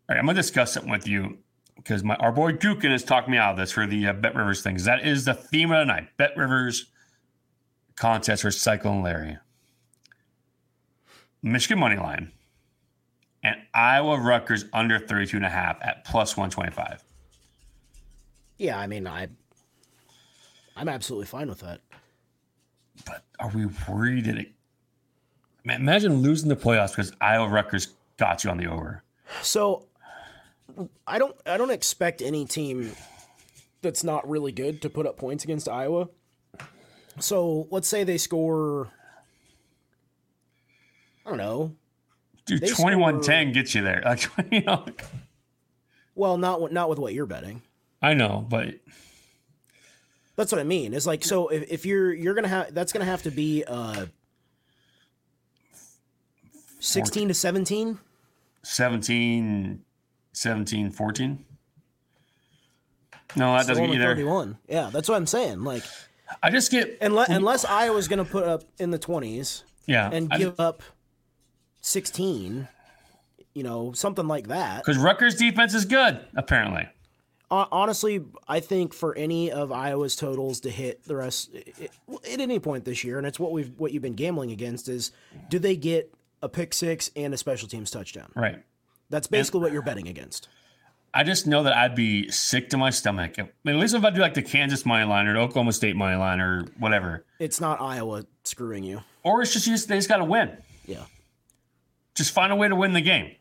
[0.10, 1.38] right, I'm gonna discuss something with you
[1.76, 4.36] because my our boy Dukin has talked me out of this for the uh, Bet
[4.36, 4.86] Rivers things.
[4.86, 6.88] That is the theme of the night: Bet Rivers
[7.96, 9.38] contest for Cyclone Larry.
[11.44, 12.32] Michigan money line
[13.44, 17.04] and Iowa Rutgers under 32 and a half at plus 125.
[18.58, 19.28] Yeah, I mean, I.
[20.76, 21.82] I'm absolutely fine with that.
[23.06, 24.52] But are we worried that it?
[25.64, 29.04] Man, imagine losing the playoffs because Iowa Rutgers got you on the over.
[29.42, 29.86] So,
[31.08, 31.36] I don't.
[31.46, 32.92] I don't expect any team
[33.82, 36.10] that's not really good to put up points against Iowa.
[37.20, 38.90] So let's say they score.
[41.26, 41.76] I don't know.
[42.52, 44.02] Dude, They 21 10 gets you there.
[44.06, 44.86] Like, you know,
[46.16, 47.62] Well, not with- not with what you're betting.
[48.02, 48.76] I know, but
[50.36, 50.94] That's what I mean.
[50.94, 54.08] It's like so if, if you're you're gonna have that's gonna have to be uh
[56.80, 58.00] sixteen to seventeen.
[58.64, 59.82] 17,
[60.34, 61.46] 17, 14.
[63.36, 64.10] No, that Still doesn't get only you there.
[64.10, 64.58] 31.
[64.68, 65.64] Yeah, that's what I'm saying.
[65.64, 65.84] Like
[66.44, 70.10] I just get, unless unless Iowa's gonna put up in the twenties yeah.
[70.12, 70.84] and give up
[71.82, 72.68] sixteen,
[73.54, 74.78] you know, something like that.
[74.86, 76.88] Because Rutgers defense is good, apparently.
[77.50, 82.86] Honestly, I think for any of Iowa's totals to hit the rest at any point
[82.86, 85.12] this year, and it's what we've what you've been gambling against is,
[85.50, 88.32] do they get a pick six and a special teams touchdown?
[88.36, 88.64] Right.
[89.10, 90.48] That's basically what you're betting against.
[91.14, 93.34] I just know that I'd be sick to my stomach.
[93.38, 95.74] I mean, at least if I do like the Kansas money line or the Oklahoma
[95.74, 99.02] State money line or whatever, It's not Iowa screwing you.
[99.24, 100.56] or it's just you just, they just got to win.
[100.86, 101.04] Yeah.
[102.16, 103.36] Just find a way to win the game.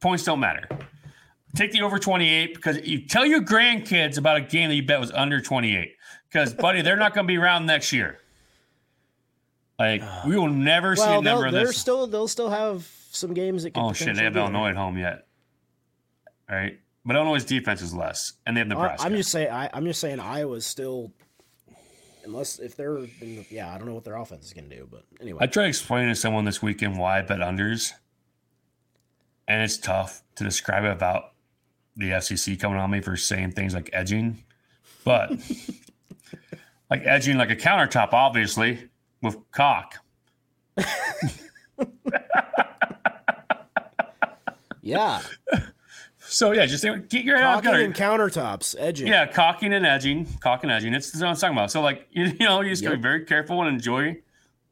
[0.00, 0.68] Points don't matter.
[1.54, 5.00] Take the over 28 because you tell your grandkids about a game that you bet
[5.00, 5.92] was under 28.
[6.28, 8.18] Because, buddy, they're not going to be around next year.
[9.78, 11.76] Like, we will never see Well, a number of they're this.
[11.76, 13.74] still they'll still have some games that.
[13.74, 14.16] Could oh, shit.
[14.16, 15.26] They have potentially be in Illinois at home yet.
[16.50, 16.78] All right.
[17.04, 19.06] But Illinois' defense is less, and they have Nebraska.
[19.06, 19.50] I'm just saying.
[19.50, 21.12] I, I'm just saying Iowa's still.
[22.26, 24.88] Unless if they're, the, yeah, I don't know what their offense is going to do,
[24.90, 27.92] but anyway, I tried to explain to someone this weekend why I bet unders,
[29.46, 31.32] and it's tough to describe it without
[31.94, 34.42] the FCC coming on me for saying things like edging,
[35.04, 35.30] but
[36.90, 38.90] like edging like a countertop, obviously
[39.22, 39.94] with cock.
[44.82, 45.22] yeah,
[46.28, 49.06] So yeah, just get your head cocking and countertops, edging.
[49.06, 50.92] Yeah, cocking and edging, cock and edging.
[50.94, 51.70] It's, what I'm talking about.
[51.70, 54.16] So like you, you know, you just gotta be very careful and enjoy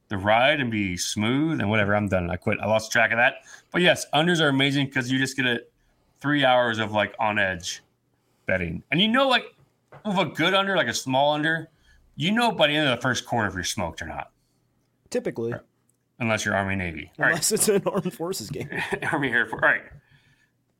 [0.08, 1.94] the ride and be smooth and whatever.
[1.94, 2.30] I'm done.
[2.30, 2.58] I quit.
[2.60, 3.36] I lost track of that.
[3.72, 5.60] But yes, unders are amazing because you just get a
[6.20, 7.82] three hours of like on edge
[8.46, 9.44] betting, and you know, like
[10.04, 11.68] with a good under, like a small under,
[12.16, 14.30] you know by the end of the first quarter if you're smoked or not,
[15.10, 15.54] typically,
[16.18, 17.10] unless you're Army Navy.
[17.18, 18.68] All right, unless it's an armed forces game.
[19.12, 19.62] Army Air Force.
[19.62, 19.82] All right.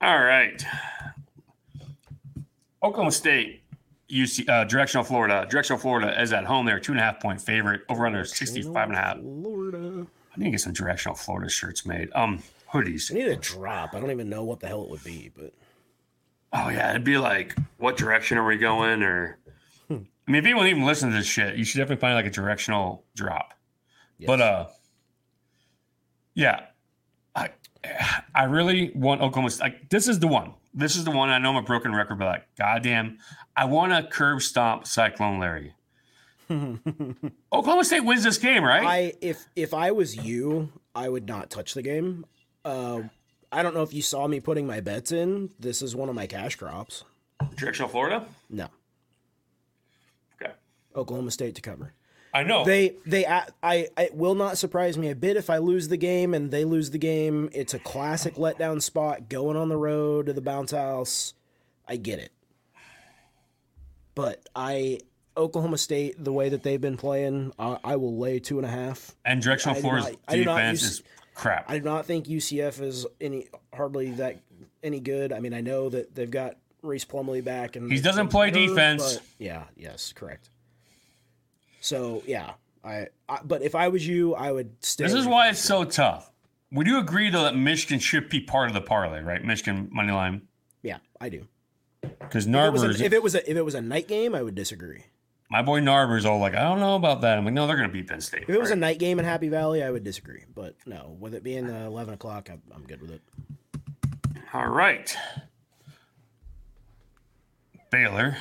[0.05, 0.63] All right.
[2.83, 3.63] Oklahoma State,
[4.11, 5.47] UC, uh, directional Florida.
[5.49, 6.67] Directional Florida is at home.
[6.67, 7.81] They're two and a half point favorite.
[7.89, 9.19] Over under 65 and a half.
[9.19, 10.07] Florida.
[10.07, 12.11] I need to get some directional Florida shirts made.
[12.15, 13.11] Um, hoodies.
[13.11, 13.95] I need a drop.
[13.95, 15.55] I don't even know what the hell it would be, but
[16.53, 19.03] Oh yeah, it'd be like, what direction are we going?
[19.03, 19.39] Or,
[19.91, 20.05] I mean,
[20.37, 23.55] if anyone even listens to this shit, you should definitely find like a directional drop.
[24.19, 24.27] yes.
[24.27, 24.67] But uh,
[26.35, 26.67] yeah,
[28.35, 29.51] I really want Oklahoma.
[29.51, 30.55] State- Like this is the one.
[30.73, 31.29] This is the one.
[31.31, 33.19] I know I'm a broken record, but like, goddamn,
[33.57, 35.73] I want to curb stomp Cyclone Larry.
[37.53, 38.85] Oklahoma State wins this game, right?
[38.85, 42.27] I if if I was you, I would not touch the game.
[42.65, 43.03] Uh,
[43.53, 45.51] I don't know if you saw me putting my bets in.
[45.59, 47.05] This is one of my cash crops.
[47.57, 48.27] Directional Florida.
[48.51, 48.69] No,
[50.41, 50.53] Okay,
[50.97, 51.93] Oklahoma State to cover.
[52.35, 52.65] I know.
[52.65, 55.97] They they I, I it will not surprise me a bit if I lose the
[55.97, 57.49] game and they lose the game.
[57.53, 61.35] It's a classic letdown spot going on the road to the bounce house.
[61.87, 62.33] I get it.
[64.15, 64.99] But I
[65.37, 68.71] Oklahoma State the way that they've been playing, I, I will lay two and a
[68.71, 69.15] half.
[69.25, 71.03] and directional I do I do not defense use- is
[71.35, 71.65] crap.
[71.69, 74.41] I do not think UCF is any hardly that
[74.83, 75.33] any good.
[75.33, 79.19] I mean, I know that they've got Rhys Plumlee back and He doesn't play defense.
[79.39, 80.49] yeah, yes, correct.
[81.85, 85.05] So yeah, I, I but if I was you, I would stay.
[85.05, 86.31] this is why it's so tough.
[86.73, 89.45] Would you agree though that Michigan should be part of the parlay, right?
[89.45, 90.41] Michigan money line
[90.83, 91.47] Yeah, I do.
[92.01, 94.09] because If it, was Narber's a, if it was a if it was a night
[94.09, 95.05] game, I would disagree.
[95.51, 97.37] my boy Narber's all like, I don't know about that.
[97.37, 98.45] I'm like, no, they're going to beat Penn State.
[98.45, 100.45] If it was a night game in Happy Valley, I would disagree.
[100.55, 103.21] But no, with it being uh, eleven o'clock, I'm, I'm good with it.
[104.55, 105.15] All right.
[107.91, 108.37] Baylor.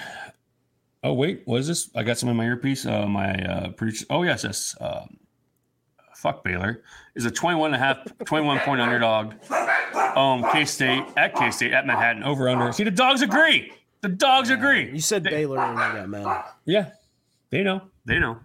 [1.04, 1.90] Oh wait, what is this?
[1.96, 2.86] I got some in my earpiece.
[2.86, 4.06] Uh, my uh, producer.
[4.10, 4.76] Oh yes, yes.
[4.80, 5.18] Um,
[6.16, 6.82] fuck Baylor
[7.16, 9.34] is a 21 and a half, 21 point underdog.
[10.16, 12.72] Um, K State at K State at Manhattan over under.
[12.72, 13.74] See the dogs agree.
[14.02, 14.90] The dogs agree.
[14.92, 16.46] You said Baylor and I got mad.
[16.66, 16.92] Yeah,
[17.50, 17.82] they know.
[18.06, 18.40] They know.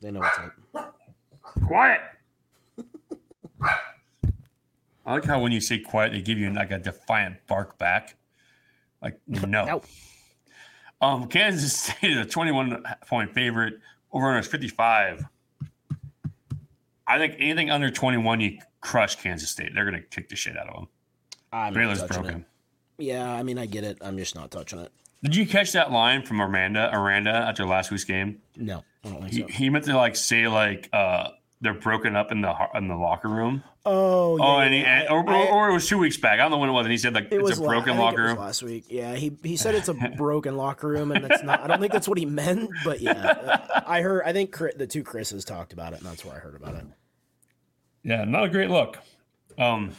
[0.00, 0.94] They know what's up.
[1.66, 2.00] Quiet.
[5.06, 8.16] I like how when you say quiet, they give you like a defiant bark back.
[9.00, 9.64] Like no.
[9.64, 9.82] No.
[11.00, 13.74] Um, Kansas State is a 21 point favorite.
[14.12, 15.24] Over under is 55.
[17.06, 19.72] I think anything under 21, you crush Kansas State.
[19.74, 20.88] They're going to kick the shit out of them.
[21.52, 22.44] I'm Baylor's broken.
[22.98, 23.04] it.
[23.04, 23.98] Yeah, I mean, I get it.
[24.00, 24.90] I'm just not touching it.
[25.22, 28.40] Did you catch that line from Aranda Aranda after last week's game?
[28.56, 29.46] No, I don't think He, so.
[29.48, 31.28] he meant to like say like uh
[31.60, 33.62] they're broken up in the in the locker room.
[33.88, 36.34] Oh, yeah, Oh, and he, yeah, and, or, I- or it was two weeks back.
[36.34, 36.84] I don't know when it was.
[36.86, 38.32] And he said like It it's was a la- broken I think locker it was
[38.32, 38.38] room.
[38.44, 38.84] last week.
[38.88, 41.60] Yeah, he he said it's a broken locker room, and that's not.
[41.60, 44.22] I don't think that's what he meant, but yeah, I heard.
[44.26, 46.74] I think Chri- the two Chris's talked about it, and that's where I heard about
[46.74, 46.84] it.
[48.02, 48.98] Yeah, not a great look.
[49.58, 49.92] Um,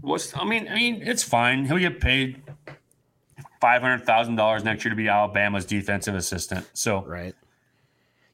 [0.00, 0.68] what's I mean?
[0.68, 1.64] I mean, it's fine.
[1.64, 2.42] He'll get paid
[3.60, 6.68] five hundred thousand dollars next year to be Alabama's defensive assistant.
[6.74, 7.34] So Right.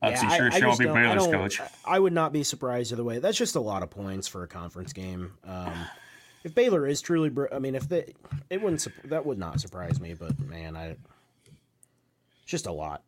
[0.02, 1.60] That's Yeah, sure I- I be Baylor's coach.
[1.84, 3.18] I would not be surprised either way.
[3.20, 5.32] That's just a lot of points for a conference game.
[5.44, 5.72] Um,
[6.44, 8.12] if Baylor is truly, bro- I mean, if they,
[8.50, 10.14] it wouldn't, that would not surprise me.
[10.14, 10.98] But man, I, it's
[12.46, 13.02] just a lot.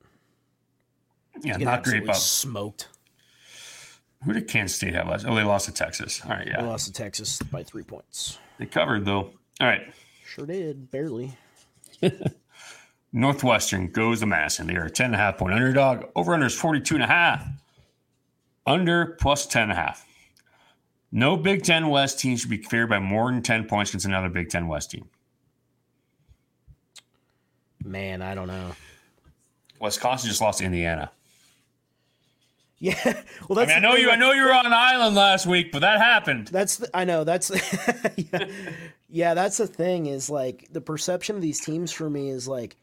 [1.42, 2.88] Yeah, not great about smoked.
[4.24, 5.26] Who did Kansas State have last?
[5.26, 6.22] Oh, they lost to Texas.
[6.24, 8.38] All right, yeah, They lost to Texas by three points.
[8.59, 9.33] They covered though.
[9.61, 9.92] All right.
[10.24, 11.37] Sure did, barely.
[13.14, 14.66] Northwestern goes to Madison.
[14.66, 16.07] They are a 10 and a half point underdog.
[16.16, 17.46] Over under is 42 and a half.
[18.66, 20.05] Under plus 10 and a half.
[21.12, 24.29] No Big Ten West team should be favored by more than 10 points against another
[24.29, 25.09] Big Ten West team.
[27.85, 28.72] Man, I don't know.
[29.81, 31.11] Wisconsin just lost to Indiana.
[32.81, 32.96] Yeah,
[33.48, 34.11] well, I that's mean, I know you.
[34.11, 36.48] I know you were on an island last week, but that happened.
[36.48, 37.50] That's the, I know that's
[38.16, 38.48] yeah,
[39.09, 42.77] yeah that's the thing is like the perception of these teams for me is like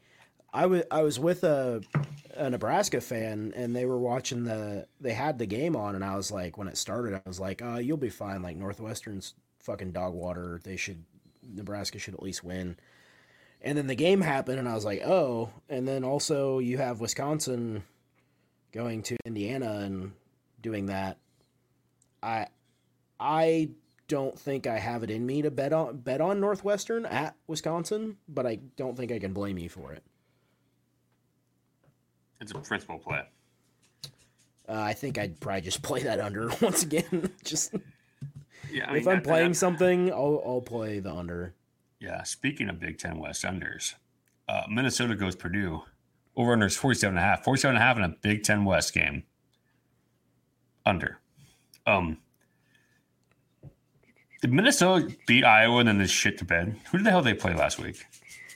[0.54, 1.82] I was I was with a
[2.36, 6.16] a Nebraska fan and they were watching the they had the game on and I
[6.16, 8.42] was like when it started I was like oh you'll be fine.
[8.42, 10.60] Like Northwestern's fucking dog water.
[10.64, 11.04] They should
[11.44, 12.78] Nebraska should at least win.
[13.62, 15.50] And then the game happened and I was like oh.
[15.70, 17.84] And then also you have Wisconsin
[18.72, 20.12] going to Indiana and
[20.62, 21.18] doing that.
[22.22, 22.48] I
[23.20, 23.70] I
[24.08, 28.18] don't think I have it in me to bet on bet on Northwestern at Wisconsin,
[28.28, 30.04] but I don't think I can blame you for it.
[32.41, 33.21] It's a principal play.
[34.67, 37.32] Uh, I think I'd probably just play that under once again.
[37.45, 37.73] just
[38.71, 38.89] Yeah.
[38.91, 41.54] I if I'm that- playing that- something, I'll I'll play the under.
[41.99, 42.23] Yeah.
[42.23, 43.93] Speaking of Big Ten West unders,
[44.49, 45.84] uh, Minnesota goes Purdue.
[46.36, 47.43] Over under is 47 and a half.
[47.43, 49.23] 47 and a half in a Big Ten West game.
[50.86, 51.19] Under.
[51.86, 52.17] Um,
[54.41, 56.75] did Minnesota beat Iowa and then this shit to bed?
[56.91, 58.04] Who the hell did they play last week?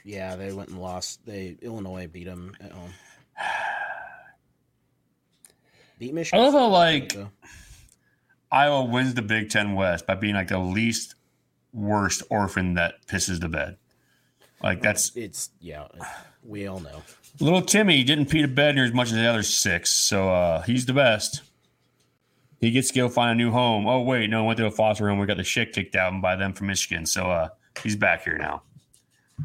[0.03, 1.25] Yeah, they went and lost.
[1.25, 2.91] They Illinois beat them at home.
[5.99, 6.39] Beat Michigan.
[6.39, 7.29] I love how, like, though.
[8.51, 11.15] Iowa wins the Big Ten West by being like the least
[11.73, 13.77] worst orphan that pisses the bed.
[14.63, 15.87] Like that's it's yeah,
[16.43, 17.03] we all know.
[17.39, 20.61] little Timmy didn't pee the bed near as much as the other six, so uh,
[20.61, 21.41] he's the best.
[22.61, 23.85] He gets to go find a new home.
[23.85, 25.19] Oh wait, no, went to a foster home.
[25.19, 27.49] We got the shit kicked out by them from Michigan, so uh,
[27.83, 28.63] he's back here now.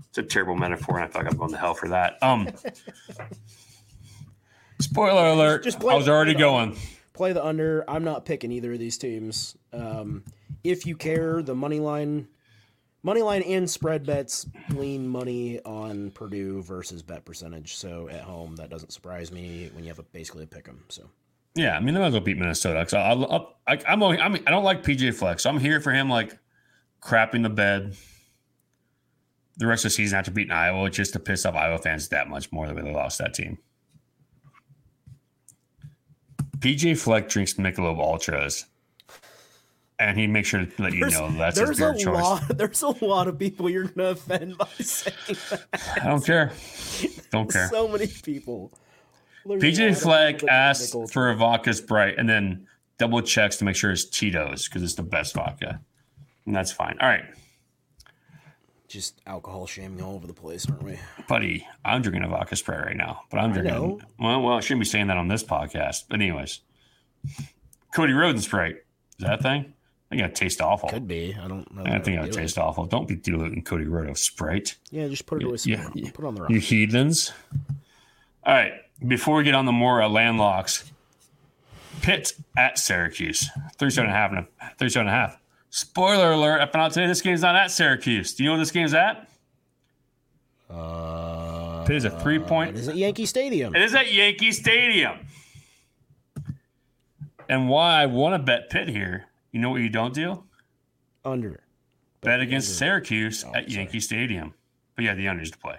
[0.09, 2.17] It's a terrible metaphor, and I feel like I'm going to hell for that.
[2.23, 2.49] Um,
[4.81, 5.65] spoiler alert!
[5.65, 6.77] just play- I was already going.
[7.13, 7.85] play the under.
[7.89, 9.57] I'm not picking either of these teams.
[9.73, 10.25] Um,
[10.65, 12.29] if you care, the money line,
[13.03, 17.77] money line and spread bets lean money on Purdue versus bet percentage.
[17.77, 20.85] So at home, that doesn't surprise me when you have a, basically a pick 'em.
[20.89, 21.09] So
[21.55, 22.85] Yeah, I mean they might as well beat Minnesota.
[22.85, 25.41] Cause I, I, I, I'm, I mean, I don't like PJ Fleck.
[25.41, 26.39] So I'm here for him like
[27.03, 27.97] crapping the bed.
[29.57, 32.29] The rest of the season after beating Iowa, just to piss off Iowa fans that
[32.29, 33.59] much more that they lost that team.
[36.61, 38.67] PJ Fleck drinks Michelob Ultras,
[39.99, 42.23] and he makes sure to let you know that's his there's beer a choice.
[42.23, 42.49] lot.
[42.57, 45.65] There's a lot of people you're gonna offend by saying that.
[46.03, 46.53] I don't care.
[47.31, 47.69] Don't care.
[47.69, 48.73] So many people.
[49.45, 52.67] There's PJ Fleck asks for a vodka Sprite and then
[52.99, 55.81] double checks to make sure it's Tito's because it's the best vodka.
[56.47, 56.97] And that's fine.
[57.01, 57.25] All right,
[58.91, 60.99] just alcohol shaming all over the place, aren't we?
[61.29, 64.03] buddy, I'm drinking a vodka Sprite right now, but I'm drinking.
[64.19, 66.05] Well, well, I shouldn't be saying that on this podcast.
[66.09, 66.61] But, anyways,
[67.95, 68.77] Cody Roden Sprite.
[69.19, 69.73] Is that a thing?
[70.11, 70.89] I think it taste awful.
[70.89, 71.37] Could be.
[71.41, 71.85] I don't know.
[71.85, 72.33] I think it would it.
[72.35, 72.85] taste awful.
[72.87, 74.77] Don't be diluting Cody Roden Sprite.
[74.91, 75.73] Yeah, just put it some.
[75.73, 76.11] Yeah, yeah.
[76.13, 77.33] Put it on the You heathens.
[78.45, 78.73] All right.
[79.07, 80.91] Before we get on the more uh, landlocks,
[82.03, 83.49] Pitt at Syracuse.
[83.79, 84.31] 37 and a half.
[84.33, 85.40] and a- 37 and a half.
[85.71, 86.61] Spoiler alert.
[86.61, 88.35] I found out today this game's not at Syracuse.
[88.35, 89.29] Do you know where this game's at?
[90.69, 92.77] Uh, Pitt is a three It point.
[92.77, 93.75] is at Yankee Stadium.
[93.75, 95.27] It is at Yankee Stadium.
[97.49, 100.45] And why I want to bet Pitt here, you know what you don't do?
[101.25, 101.61] Under.
[102.21, 103.67] Bet against Syracuse Oh, at sorry.
[103.75, 104.55] Yankee Stadium.
[104.95, 105.77] But yeah, the unders to play.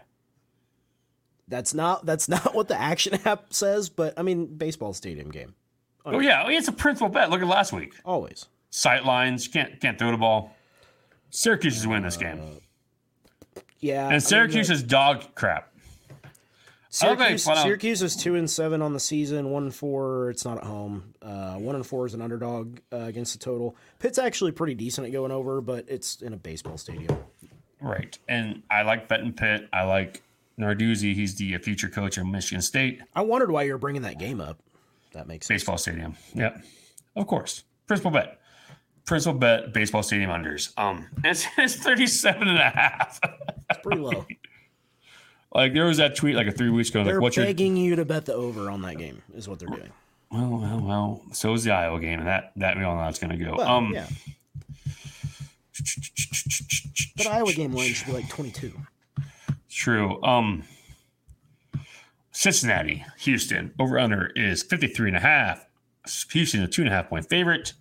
[1.47, 5.54] That's not that's not what the action app says, but I mean baseball stadium game.
[6.06, 7.30] Oh yeah, it's a principal bet.
[7.30, 7.93] Look at last week.
[8.06, 8.47] Always.
[8.72, 9.46] Sight lines.
[9.46, 10.56] You can't can't throw the ball.
[11.30, 12.58] Syracuse is winning this game.
[13.80, 14.10] Yeah.
[14.10, 15.68] And Syracuse the- is dog crap.
[16.94, 17.62] Syracuse, Okay.
[17.64, 19.50] Syracuse is two and seven on the season.
[19.50, 20.30] One and four.
[20.30, 21.14] It's not at home.
[21.22, 23.78] Uh, one and four is an underdog uh, against the total.
[24.00, 27.17] Pitt's actually pretty decent at going over, but it's in a baseball stadium.
[27.80, 28.17] Right.
[28.28, 29.69] And I like betting Pitt.
[29.72, 30.22] I like
[30.60, 31.15] Narduzzi.
[31.15, 34.42] He's the future coach of Michigan State I wondered why you were bringing that game
[34.42, 34.60] up.
[35.13, 35.62] That makes sense.
[35.62, 36.15] baseball stadium.
[36.36, 36.62] Yep.
[37.15, 37.63] Of course.
[37.88, 38.40] Principal bet.
[39.06, 40.77] Principal bet baseball stadium unders.
[40.77, 43.19] Um, it's, it's 37 and a half.
[43.69, 44.25] It's pretty low.
[45.54, 47.04] like there was that tweet like a three weeks ago.
[47.04, 49.21] They're what's your begging you to bet the over on that game.
[49.33, 49.91] Is what they're doing.
[50.31, 51.21] well, well, well.
[51.33, 53.56] So is the Iowa game, and that that we all know it's going to go.
[53.58, 54.08] Well, um, yeah.
[57.17, 58.73] But Iowa game line should be like twenty-two.
[59.69, 60.21] True.
[60.23, 60.63] Um
[62.31, 65.67] Cincinnati, Houston, over under is 53 and a half.
[66.31, 67.73] Houston a two and a half point favorite.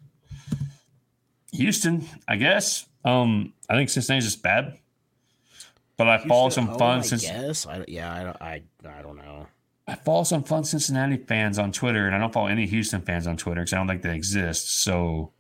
[1.52, 2.86] Houston, I guess.
[3.04, 4.78] Um, I think Cincinnati's just bad,
[5.96, 6.98] but I follow some at fun.
[6.98, 7.66] I Since guess.
[7.66, 8.62] I, yeah, I don't, I,
[8.98, 9.46] I don't know.
[9.88, 13.26] I follow some fun Cincinnati fans on Twitter, and I don't follow any Houston fans
[13.26, 14.82] on Twitter because I don't think they exist.
[14.82, 15.32] So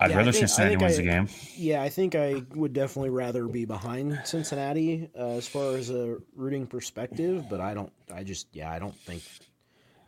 [0.00, 1.28] I'd Yeah, rather think- Cincinnati wins I- the game.
[1.54, 6.16] Yeah, I think I would definitely rather be behind Cincinnati uh, as far as a
[6.34, 7.92] rooting perspective, but I don't.
[8.12, 9.22] I just, yeah, I don't think.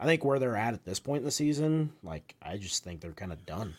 [0.01, 3.01] I think where they're at at this point in the season, like I just think
[3.01, 3.75] they're kind of done.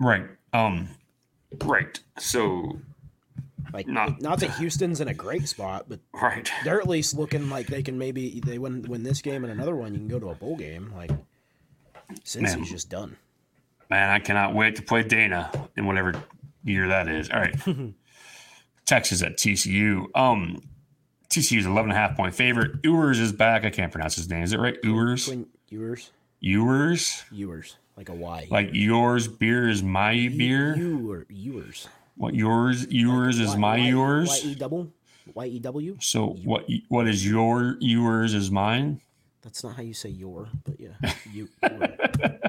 [0.00, 0.26] Right.
[0.52, 0.88] Um.
[1.64, 1.98] Right.
[2.18, 2.78] So.
[3.70, 6.50] Like, Not- not that Houston's in a great spot, but Right.
[6.64, 9.76] they're at least looking like they can maybe they win win this game and another
[9.76, 9.92] one.
[9.92, 10.90] You can go to a bowl game.
[10.96, 11.10] Like,
[12.24, 12.64] Cincy's Man.
[12.64, 13.16] just done.
[13.90, 16.14] Man, I cannot wait to play Dana in whatever
[16.64, 17.28] year that is.
[17.30, 17.54] All right.
[18.86, 20.06] Texas at TCU.
[20.14, 20.62] Um,
[21.28, 22.76] TCU's 11 and a half point favorite.
[22.82, 23.64] Ewers is back.
[23.64, 24.42] I can't pronounce his name.
[24.42, 24.78] Is it right?
[24.82, 25.30] Ewers?
[25.68, 27.24] Ewers, Ewers?
[27.30, 28.46] Ewers, like a Y.
[28.48, 30.76] Like yours beer is my beer?
[30.76, 31.88] You or yours.
[32.16, 32.86] What yours?
[32.90, 34.28] Ewers is Y- my Y- yours?
[34.44, 34.92] Y E double,
[35.34, 35.96] Y E W.
[36.00, 39.00] So what what is your yours is mine?
[39.42, 40.94] That's not how you say your, but yeah,
[41.32, 41.48] you.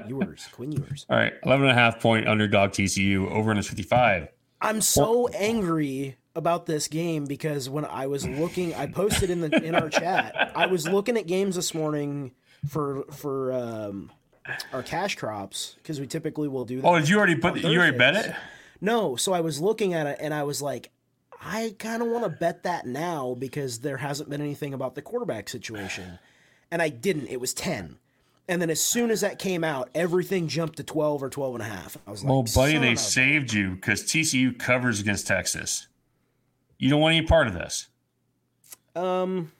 [0.06, 1.06] Ewers, Quinn Ewers.
[1.08, 1.32] All right.
[1.44, 4.28] 11 and a half point underdog TCU over under 55.
[4.60, 9.64] I'm so angry about this game because when I was looking, I posted in the
[9.64, 10.52] in our chat.
[10.54, 12.32] I was looking at games this morning
[12.68, 14.10] for for um,
[14.72, 16.86] our cash crops because we typically will do that.
[16.86, 18.34] Oh, did you already put you already bet it?
[18.80, 20.90] No, so I was looking at it and I was like,
[21.42, 25.02] I kind of want to bet that now because there hasn't been anything about the
[25.02, 26.18] quarterback situation.
[26.70, 27.28] And I didn't.
[27.28, 27.98] It was 10.
[28.48, 31.62] And then as soon as that came out, everything jumped to 12 or 12 and
[31.62, 31.96] a half.
[32.06, 35.86] I was like, Well, buddy, they saved you because TCU covers against Texas.
[36.78, 37.88] You don't want any part of this.
[38.96, 39.52] Um.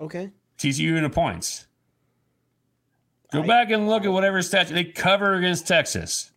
[0.00, 0.30] Okay.
[0.58, 1.66] TCU in the points.
[3.32, 6.30] Go I- back and look at whatever stats they cover against Texas.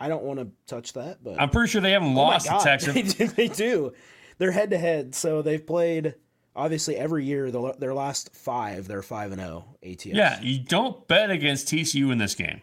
[0.00, 2.58] I don't want to touch that, but I'm pretty sure they haven't Oh lost to
[2.62, 2.94] Texas.
[2.94, 3.92] They do, they do.
[4.38, 6.14] They're head to head, so they've played
[6.56, 7.50] obviously every year.
[7.52, 10.06] The, their last five, they're five and oh zero ATS.
[10.06, 12.62] Yeah, you don't bet against TCU in this game.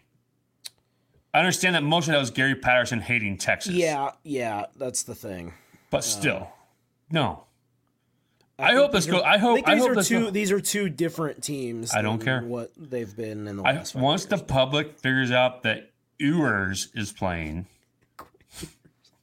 [1.33, 3.73] I understand that most of that was Gary Patterson hating Texas.
[3.73, 4.65] yeah, yeah.
[4.75, 5.53] That's the thing.
[5.89, 6.49] but still,
[7.09, 7.45] no.
[8.61, 9.21] I, hope this goes.
[9.23, 9.55] I I hope.
[9.55, 10.19] think I, these hope are two.
[10.25, 11.93] go- These are two different teams.
[11.93, 12.41] I don't care.
[12.43, 13.95] what they've been in the I, last.
[13.95, 17.65] once the public figures out that Ewers is playing,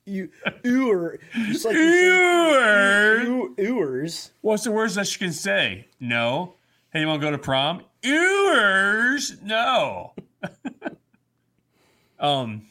[0.05, 0.30] you
[0.64, 4.30] Ewer, just like you Ewers.
[4.41, 5.89] What's the worst that she can say?
[6.01, 6.55] No.
[6.93, 7.82] Hey, you want to go to prom?
[8.03, 9.36] Ewers?
[9.43, 10.14] No.
[12.18, 12.62] um,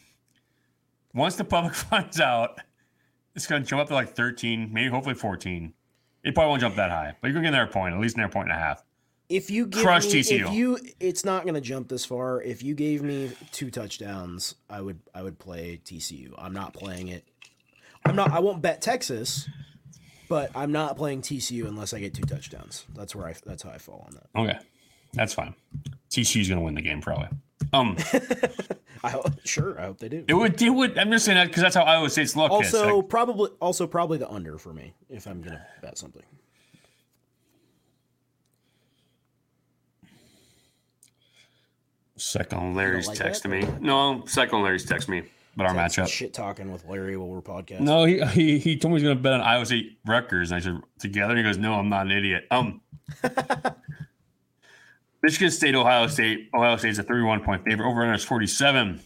[1.14, 2.60] once the public finds out,
[3.36, 5.74] it's going to jump up to like 13, maybe hopefully 14.
[6.24, 8.16] It probably won't jump that high, but you're going to get another point, at least
[8.16, 8.84] an air point and a half.
[9.30, 10.48] If you give Crush me, TCU.
[10.48, 12.42] if you, it's not going to jump this far.
[12.42, 16.34] If you gave me two touchdowns, I would, I would play TCU.
[16.38, 17.26] I'm not playing it.
[18.06, 18.32] I'm not.
[18.32, 19.50] I won't bet Texas,
[20.30, 22.86] but I'm not playing TCU unless I get two touchdowns.
[22.96, 23.36] That's where I.
[23.46, 24.40] That's how I fall on that.
[24.40, 24.60] Okay.
[25.14, 25.54] That's fine.
[26.10, 27.28] TCU's going to win the game, probably.
[27.74, 27.98] Um,
[29.04, 29.80] I hope, sure.
[29.80, 30.26] I hope they do.
[30.28, 32.52] it would, it would, I'm just saying that because that's how Iowa State's look.
[32.64, 32.74] is.
[32.74, 36.24] Also, Like, probably, also probably the under for me if I'm gonna bet something.
[42.18, 43.68] second Larry's like texting me.
[43.80, 45.24] No, second Larry's texting me.
[45.56, 46.08] But our matchup.
[46.08, 47.80] Shit talking with Larry while we're podcasting.
[47.82, 50.64] No, he, he he told me he's to bet on Iowa State Rutgers, and I
[50.64, 51.36] said together.
[51.36, 52.82] He goes, "No, I'm not an idiot." Um,
[55.24, 56.50] Michigan State, Ohio State.
[56.54, 57.88] Ohio State's a 31 point favorite.
[57.88, 59.00] Over under is 47.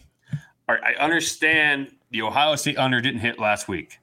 [0.68, 3.98] All right, I understand the Ohio State under didn't hit last week.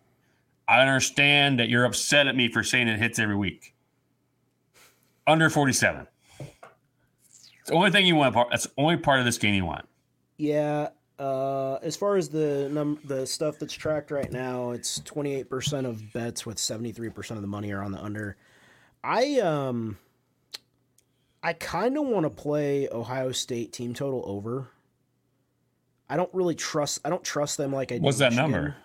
[0.67, 3.73] I understand that you're upset at me for saying it hits every week.
[5.25, 6.07] Under 47.
[6.39, 8.35] It's the only thing you want.
[8.49, 9.87] That's the only part of this game you want.
[10.37, 10.89] Yeah.
[11.17, 16.13] Uh, as far as the num the stuff that's tracked right now, it's 28% of
[16.13, 18.37] bets with 73% of the money are on the under.
[19.03, 19.97] I um
[21.41, 24.69] I kind of want to play Ohio State team total over.
[26.09, 28.51] I don't really trust I don't trust them like I What's that Michigan.
[28.51, 28.75] number?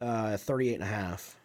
[0.00, 1.36] Uh 38 and a half.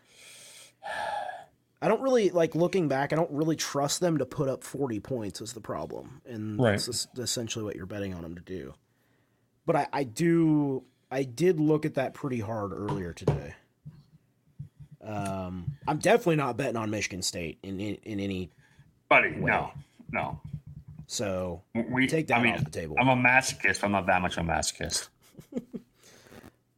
[1.81, 3.11] I don't really like looking back.
[3.13, 6.21] I don't really trust them to put up 40 points is the problem.
[6.25, 6.71] And Right.
[6.79, 8.73] that's essentially what you're betting on them to do.
[9.65, 13.53] But I, I do I did look at that pretty hard earlier today.
[15.01, 18.49] Um, I'm definitely not betting on Michigan State in in, in any
[19.09, 19.71] Buddy, no,
[20.13, 20.39] no.
[21.07, 22.95] so We Take that I mean, off the table.
[22.99, 23.81] I'm a masochist.
[23.81, 25.09] but I'm not that much of a masochist.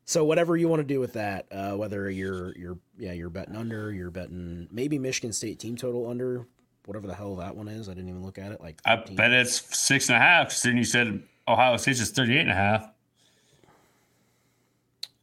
[0.05, 3.55] so whatever you want to do with that, uh, whether you're you're yeah you're betting
[3.55, 6.47] under, you're betting maybe Michigan State team total under,
[6.86, 7.89] whatever the hell that one is.
[7.89, 8.61] I didn't even look at it.
[8.61, 9.15] Like I 13.
[9.15, 10.59] bet it's six and a half.
[10.61, 12.89] Then you said Ohio State's is 38 and a half.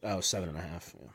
[0.04, 0.94] oh seven and a half.
[1.00, 1.08] Yeah.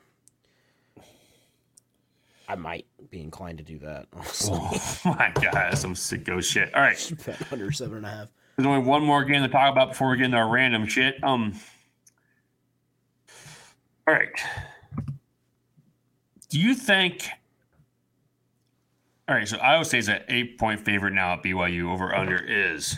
[2.48, 4.08] I might be inclined to do that.
[4.14, 6.74] Honestly, Oh my god, that's some sicko shit.
[6.74, 7.14] All right.
[7.26, 8.28] bet under seven and a half.
[8.56, 11.24] There's only one more game to talk about before we get into our random shit.
[11.24, 11.54] Um.
[14.08, 14.30] All right.
[16.50, 17.28] Do you think?
[19.30, 21.92] All right, so Iowa State's an eight-point favorite now at BYU.
[21.92, 22.98] Over under is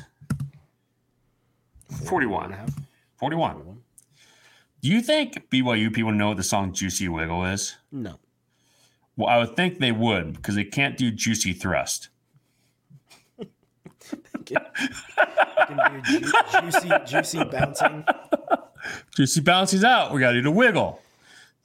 [2.06, 2.46] 41.
[2.46, 2.70] and a half.
[3.18, 3.80] 41.
[4.82, 7.76] Do you think BYU people know what the song "Juicy Wiggle" is?
[7.92, 8.20] No.
[9.20, 12.08] Well, I would think they would because they can't do "Juicy Thrust."
[13.38, 13.48] Can
[14.48, 18.06] do ju- juicy, juicy bouncing.
[19.18, 20.14] Juicy bounces out.
[20.14, 21.02] We got to do the wiggle.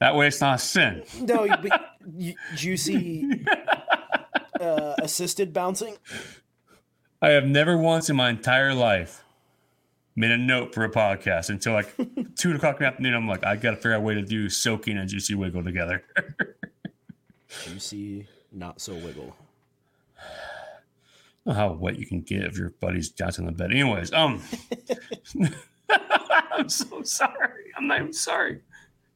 [0.00, 1.04] That way, it's not a sin.
[1.20, 1.96] No, but
[2.56, 3.46] juicy
[4.60, 5.94] uh, assisted bouncing.
[7.22, 9.22] I have never once in my entire life
[10.16, 11.94] made a note for a podcast until like
[12.36, 13.14] two o'clock in the afternoon.
[13.14, 15.62] I'm like, I got to figure out a way to do soaking and juicy wiggle
[15.62, 16.02] together.
[17.62, 19.34] Juicy, not so wiggle.
[21.44, 23.70] know how wet you can get if buddy's got in the bed.
[23.70, 24.42] Anyways, um,
[26.52, 27.72] I'm so sorry.
[27.76, 28.60] I'm not even sorry.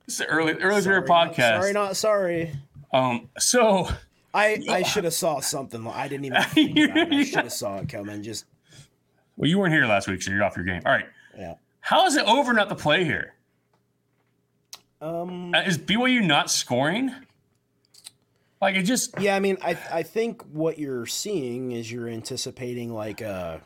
[0.06, 1.60] It's the early early Sorry, career podcast.
[1.60, 2.52] Sorry, not sorry.
[2.92, 3.88] Um, so
[4.32, 5.86] I, I should have saw something.
[5.86, 6.42] I didn't even.
[6.44, 7.12] Think about it.
[7.12, 8.22] I should have saw it coming.
[8.22, 8.46] Just
[9.36, 10.82] well, you weren't here last week, so you're off your game.
[10.86, 11.54] All right, yeah.
[11.80, 13.34] how is it over not to play here?
[15.00, 15.54] Um.
[15.54, 17.14] Uh, Is BYU not scoring?
[18.60, 22.92] Like it just Yeah, I mean, I I think what you're seeing is you're anticipating
[22.92, 23.58] like uh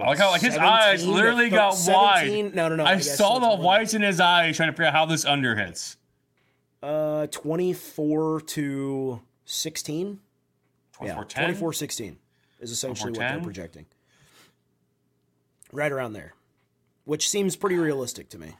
[0.00, 2.54] I like how like his eyes literally got 17 wide.
[2.54, 2.84] No, no, no.
[2.84, 5.56] I guess saw the whites in his eyes trying to figure out how this under
[5.56, 5.96] hits.
[6.82, 10.20] Uh, 24 to 16.
[11.00, 12.18] Yeah, 24 24 16
[12.60, 13.86] is essentially what they're projecting.
[15.72, 16.34] Right around there,
[17.04, 18.54] which seems pretty realistic to me.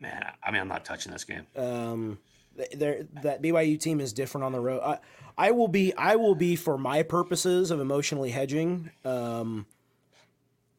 [0.00, 1.46] Man, I mean, I'm not touching this game.
[1.56, 2.18] Um,
[2.58, 4.80] th- that BYU team is different on the road.
[4.84, 4.98] I,
[5.36, 8.90] I will be I will be for my purposes of emotionally hedging.
[9.04, 9.66] Um,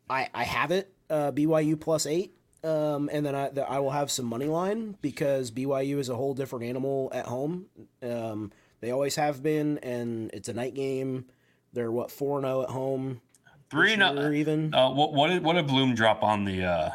[0.09, 2.36] I I have it uh, BYU plus eight.
[2.61, 6.15] Um, and then I the, I will have some money line because BYU is a
[6.15, 7.67] whole different animal at home.
[8.03, 8.51] Um,
[8.82, 11.25] they always have been, and it's a night game.
[11.71, 13.21] They're what four zero at home.
[13.69, 14.32] Three year no.
[14.32, 14.73] even.
[14.73, 16.65] Uh, what what did what did Bloom drop on the?
[16.65, 16.91] uh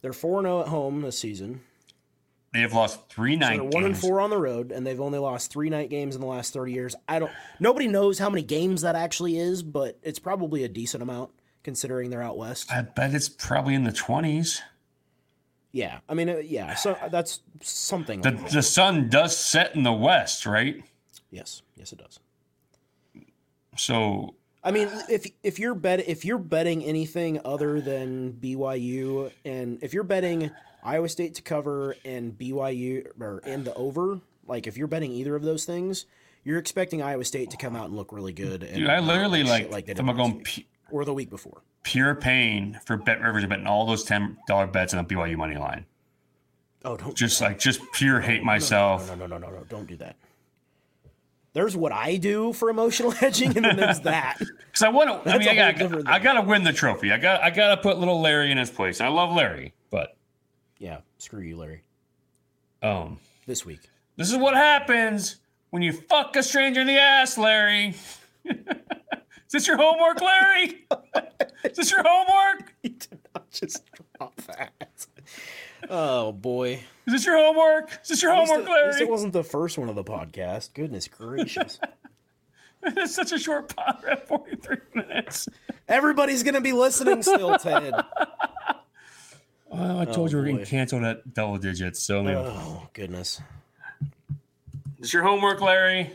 [0.00, 1.60] They're four zero at home this season.
[2.52, 3.74] They have lost three So night they're games.
[3.74, 6.26] one and four on the road, and they've only lost three night games in the
[6.26, 6.94] last thirty years.
[7.08, 7.32] I don't.
[7.58, 11.30] Nobody knows how many games that actually is, but it's probably a decent amount
[11.64, 12.70] considering they're out west.
[12.70, 14.60] I bet it's probably in the twenties.
[15.74, 16.74] Yeah, I mean, uh, yeah.
[16.74, 18.20] So that's something.
[18.20, 18.50] The like that.
[18.52, 20.82] the sun does set in the west, right?
[21.30, 22.20] yes, yes, it does.
[23.78, 29.82] So I mean, if if you're bet if you're betting anything other than BYU, and
[29.82, 30.50] if you're betting
[30.82, 35.36] Iowa State to cover and BYU or in the over, like if you're betting either
[35.36, 36.06] of those things,
[36.44, 38.62] you're expecting Iowa State to come out and look really good.
[38.62, 41.30] And dude, I literally shit like, like they did I'm going pu- or the week
[41.30, 41.62] before.
[41.84, 45.56] pure pain for Bet Rivers betting all those ten dollar bets on the BYU money
[45.56, 45.86] line.
[46.84, 49.06] Oh, don't Just like just pure hate myself.
[49.08, 50.16] no, no, no, no, no, don't do that.
[51.54, 54.38] There's what I do for emotional hedging, and then there's that.
[54.38, 55.30] Because I want to.
[55.32, 57.12] I mean, I got I got to win the trophy.
[57.12, 59.00] I got I got to put little Larry in his place.
[59.00, 59.74] I love Larry,
[60.82, 61.82] Yeah, screw you, Larry.
[62.82, 63.88] um, This week.
[64.16, 65.36] this is what happens
[65.70, 67.94] when you fuck a stranger in the ass, Larry.
[68.44, 68.56] is
[69.52, 70.84] this your homework, Larry?
[71.64, 72.74] is this your homework?
[72.82, 73.84] He did not just
[74.18, 75.06] drop that.
[75.88, 76.80] Oh boy.
[77.06, 77.90] Is this your homework?
[78.02, 80.74] Is this your homework, it, at least it wasn't the first one of the podcast.
[80.74, 81.78] Goodness gracious.
[82.82, 83.98] it's such a short pod.
[84.02, 85.48] We're at 43 minutes.
[85.86, 87.94] Everybody's gonna be listening still, Ted.
[89.72, 90.58] Well, I told you we we're boy.
[90.58, 92.00] getting canceled at double digits.
[92.00, 93.40] So, I mean, Oh goodness.
[94.00, 94.08] is
[94.98, 96.12] this your homework, Larry?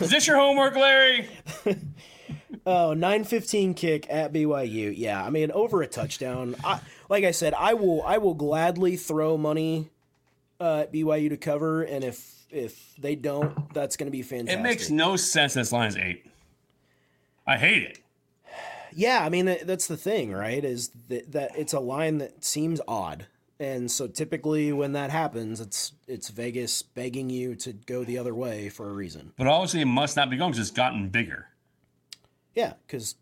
[0.00, 1.28] Is this your homework, Larry?
[2.64, 4.94] Oh, 915 kick at BYU.
[4.96, 6.54] Yeah, I mean over a touchdown.
[6.62, 6.78] I,
[7.08, 9.90] like I said, I will I will gladly throw money
[10.60, 14.60] uh, at BYU to cover, and if if they don't, that's going to be fantastic.
[14.60, 15.54] It makes no sense.
[15.54, 16.26] This line is eight.
[17.46, 17.98] I hate it.
[18.94, 20.64] Yeah, I mean that's the thing, right?
[20.64, 23.26] Is that, that it's a line that seems odd,
[23.58, 28.34] and so typically when that happens, it's it's Vegas begging you to go the other
[28.34, 29.32] way for a reason.
[29.36, 31.46] But obviously, it must not be going because it's gotten bigger.
[32.54, 33.14] Yeah, because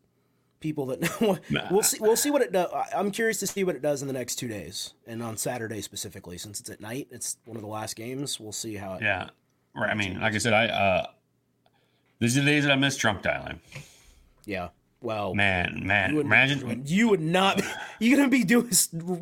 [0.61, 1.39] people that know,
[1.71, 2.69] we'll see we'll see what it does.
[2.95, 5.81] I'm curious to see what it does in the next two days, and on Saturday
[5.83, 7.09] specifically, since it's at night.
[7.11, 8.39] It's one of the last games.
[8.39, 9.03] We'll see how it.
[9.03, 9.31] Yeah.
[9.75, 9.91] Right.
[9.91, 11.07] I mean, like I said, I uh
[12.19, 13.61] These are the days that I miss drunk dialing.
[14.45, 14.69] Yeah.
[15.03, 16.83] Well, Man, man, you would, imagine.
[16.87, 17.57] you would not.
[17.57, 17.63] Be,
[18.07, 18.71] you gonna be doing
[19.09, 19.17] r-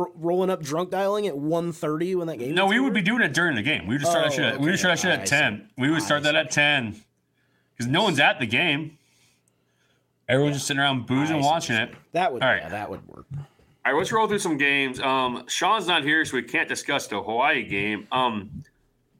[0.00, 2.52] r- rolling up drunk dialing at 1.30 when that game?
[2.54, 3.86] No, is we would be doing it during the game.
[3.86, 4.44] We would just start that Oh, shit.
[4.44, 4.70] At, We okay.
[4.72, 5.36] would start that shit I at see.
[5.36, 5.68] ten.
[5.78, 6.96] We would I start that at ten
[7.76, 8.98] because no one's at the game.
[10.28, 11.46] Everyone's just sitting around boozing, I see.
[11.46, 11.94] watching it.
[12.12, 12.42] That would.
[12.42, 12.62] All right.
[12.62, 13.26] Yeah, that would work.
[13.36, 14.98] All right, let's roll through some games.
[15.00, 18.06] Um, Sean's not here, so we can't discuss the Hawaii game.
[18.12, 18.64] Um,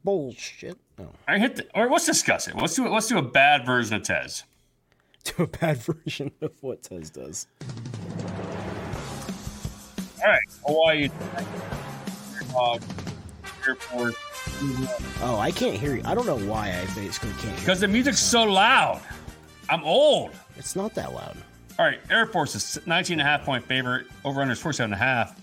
[0.04, 0.76] Bullshit.
[0.98, 1.08] Oh.
[1.28, 1.56] I hit.
[1.56, 2.56] The, or let's discuss it.
[2.56, 2.90] Let's do it.
[2.90, 4.42] Let's do a bad version of Tez.
[5.24, 7.46] To a bad version of what Tez does.
[10.22, 11.10] All right, Hawaii.
[12.58, 12.78] Uh,
[13.66, 14.14] airport.
[15.22, 16.02] Oh, I can't hear you.
[16.04, 17.56] I don't know why I basically can't.
[17.58, 19.00] Because the music's so loud.
[19.68, 20.30] I'm old.
[20.56, 21.36] It's not that loud.
[21.78, 24.06] All right, Air Force is 19 and a half point favorite.
[24.24, 25.40] Over under is 47 and a half.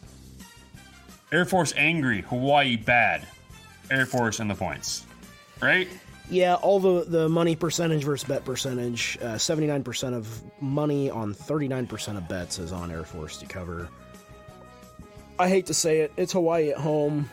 [1.32, 2.21] Air Force angry.
[2.21, 3.28] Hawaii bad.
[3.89, 5.05] Air Force and the points.
[5.61, 5.88] Right?
[6.30, 9.17] Yeah, all the the money percentage versus bet percentage.
[9.21, 13.45] Nine percent of money on thirty nine percent of bets is on Air Force to
[13.45, 13.88] cover.
[15.39, 17.30] I hate to say it, it's Hawaii at home,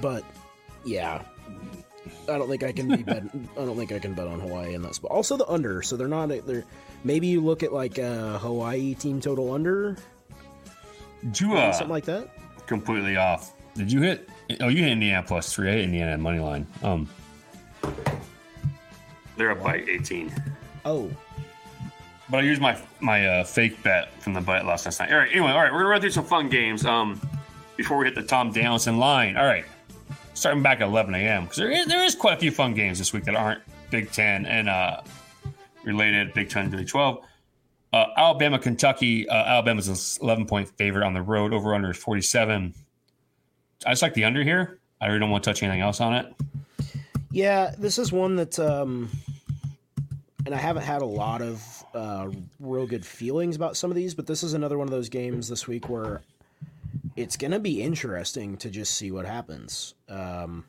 [0.00, 0.24] but
[0.84, 1.22] yeah,
[2.28, 3.22] I don't think I can be bet.
[3.58, 5.10] I don't think I can bet on Hawaii in that spot.
[5.10, 6.28] Also, the under, so they're not.
[6.46, 6.64] They're
[7.04, 9.96] maybe you look at like a Hawaii team total under,
[11.38, 12.30] you, uh, something like that.
[12.66, 13.52] completely off.
[13.74, 14.28] Did you hit?
[14.60, 15.68] Oh, you hit Indiana plus three.
[15.68, 16.66] I hit Indiana money line.
[16.82, 17.08] Um,
[19.36, 20.32] they're up by 18.
[20.84, 21.10] Oh,
[22.30, 25.12] But I used my my uh, fake bet from the bet last night.
[25.12, 25.30] All right.
[25.30, 25.72] Anyway, all right.
[25.72, 26.84] We're gonna run through some fun games.
[26.84, 27.20] Um,
[27.78, 29.36] before we hit the Tom Danielson line.
[29.36, 29.64] All right.
[30.34, 31.44] Starting back at 11 a.m.
[31.44, 34.12] because there is, there is quite a few fun games this week that aren't Big
[34.12, 35.00] Ten and uh,
[35.84, 37.24] related Big Ten Big 12.
[37.92, 39.28] Uh, Alabama, Kentucky.
[39.28, 41.54] Uh, Alabama's an 11 point favorite on the road.
[41.54, 42.74] Over under 47.
[43.86, 44.78] I just like the under here.
[45.00, 46.34] I really don't want to touch anything else on it.
[47.30, 49.10] Yeah, this is one that, um,
[50.46, 54.14] and I haven't had a lot of uh, real good feelings about some of these,
[54.14, 56.22] but this is another one of those games this week where
[57.16, 59.94] it's going to be interesting to just see what happens.
[60.08, 60.64] Um,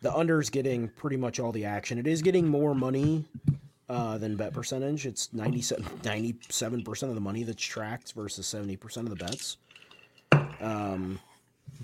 [0.00, 1.98] the under's getting pretty much all the action.
[1.98, 3.24] It is getting more money
[3.88, 5.06] uh, than bet percentage.
[5.06, 9.58] It's 97, 97% of the money that's tracked versus 70% of the bets.
[10.60, 11.20] Um,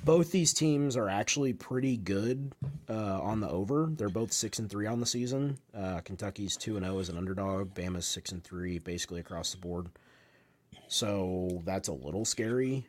[0.04, 2.52] both these teams are actually pretty good
[2.88, 3.88] uh, on the over.
[3.90, 5.58] They're both six and three on the season.
[5.76, 7.74] Uh, Kentucky's two and zero as an underdog.
[7.74, 9.88] Bama's six and three, basically across the board.
[10.88, 12.86] So that's a little scary.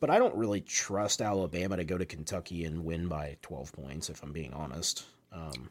[0.00, 4.10] But I don't really trust Alabama to go to Kentucky and win by twelve points,
[4.10, 5.06] if I'm being honest.
[5.32, 5.70] Um,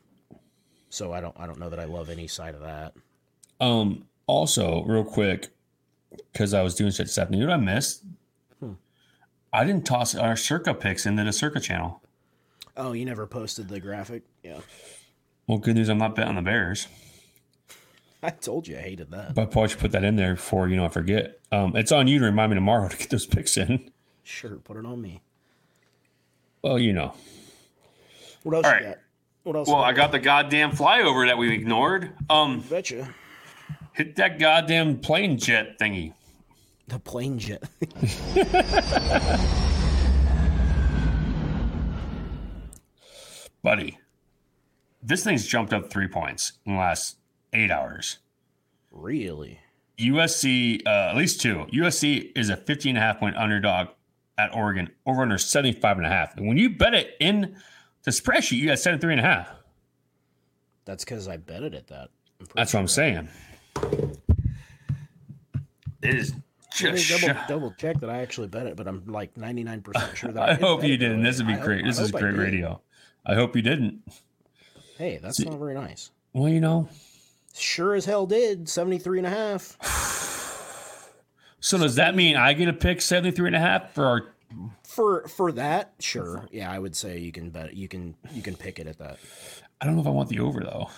[0.89, 2.93] so I don't, I don't know that I love any side of that.
[3.61, 5.49] Um, also, real quick,
[6.31, 8.03] because I was doing shit stuff, you know I missed?
[9.53, 12.01] I didn't toss our Circa picks into the Circa channel.
[12.75, 14.23] Oh, you never posted the graphic?
[14.43, 14.59] Yeah,
[15.47, 16.87] Well, good news, I'm not betting on the Bears,
[18.23, 19.35] I told you I hated that.
[19.35, 21.39] but I probably should put that in there before you know I forget.
[21.51, 23.91] Um, it's on you to remind me tomorrow to get those picks in.
[24.23, 25.21] Sure, put it on me.
[26.61, 27.13] Well, you know.
[28.43, 28.97] What else All you got?
[29.43, 29.67] What else?
[29.67, 32.13] Well, you I got the goddamn flyover that we ignored.
[32.29, 33.13] Um, Betcha.
[33.91, 36.13] hit that goddamn plane jet thingy.
[36.87, 37.63] The plane jet.
[43.61, 43.97] Buddy,
[45.01, 47.17] this thing's jumped up three points in the last
[47.53, 48.19] eight hours.
[48.91, 49.59] really?
[49.99, 51.67] USC, uh, at least two.
[51.71, 53.89] USC is a 15 and a half point underdog
[54.39, 56.35] at Oregon, over under 75 and a half.
[56.35, 57.55] And when you bet it in
[58.01, 59.49] the spreadsheet, you got 73 and a half.
[60.85, 62.09] That's because I betted at that.
[62.41, 62.89] I'm That's what I'm sure.
[62.95, 63.29] saying.
[66.01, 66.42] It is Let me
[66.75, 67.09] just.
[67.21, 70.51] double, double check that I actually bet it, but I'm like 99% sure that I,
[70.51, 71.23] I hope you didn't.
[71.23, 71.83] This would be I hope- great.
[71.83, 72.81] I This is hope great radio.
[73.25, 74.01] I hope you didn't.
[74.97, 76.11] Hey, that's See- not very nice.
[76.33, 76.89] Well, you know.
[77.55, 78.67] Sure as hell did.
[78.67, 79.77] 73 and a half.
[81.59, 84.33] So does that mean I get a pick 73 and a half for our
[84.83, 86.47] For for that, sure.
[86.51, 89.17] Yeah, I would say you can bet you can you can pick it at that.
[89.79, 90.89] I don't know if I want the over though.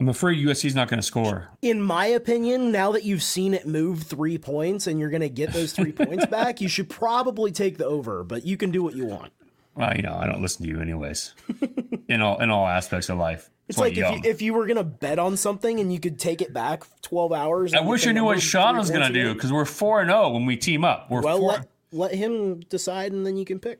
[0.00, 1.50] I'm afraid USC's not going to score.
[1.60, 5.28] In my opinion, now that you've seen it move three points and you're going to
[5.28, 8.82] get those three points back, you should probably take the over, but you can do
[8.82, 9.30] what you want.
[9.74, 11.34] Well, you know, I don't listen to you anyways.
[12.08, 13.50] in all in all aspects of life.
[13.68, 16.18] It's like if you, if you were going to bet on something and you could
[16.18, 17.72] take it back 12 hours.
[17.72, 20.30] I wish I knew what Sean was going to do because we're four and zero
[20.30, 21.08] when we team up.
[21.08, 23.78] We're Well, let, let him decide and then you can pick.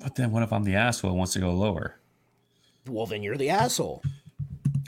[0.00, 1.96] But then what if I'm the asshole who wants to go lower?
[2.88, 4.02] Well, then you're the asshole.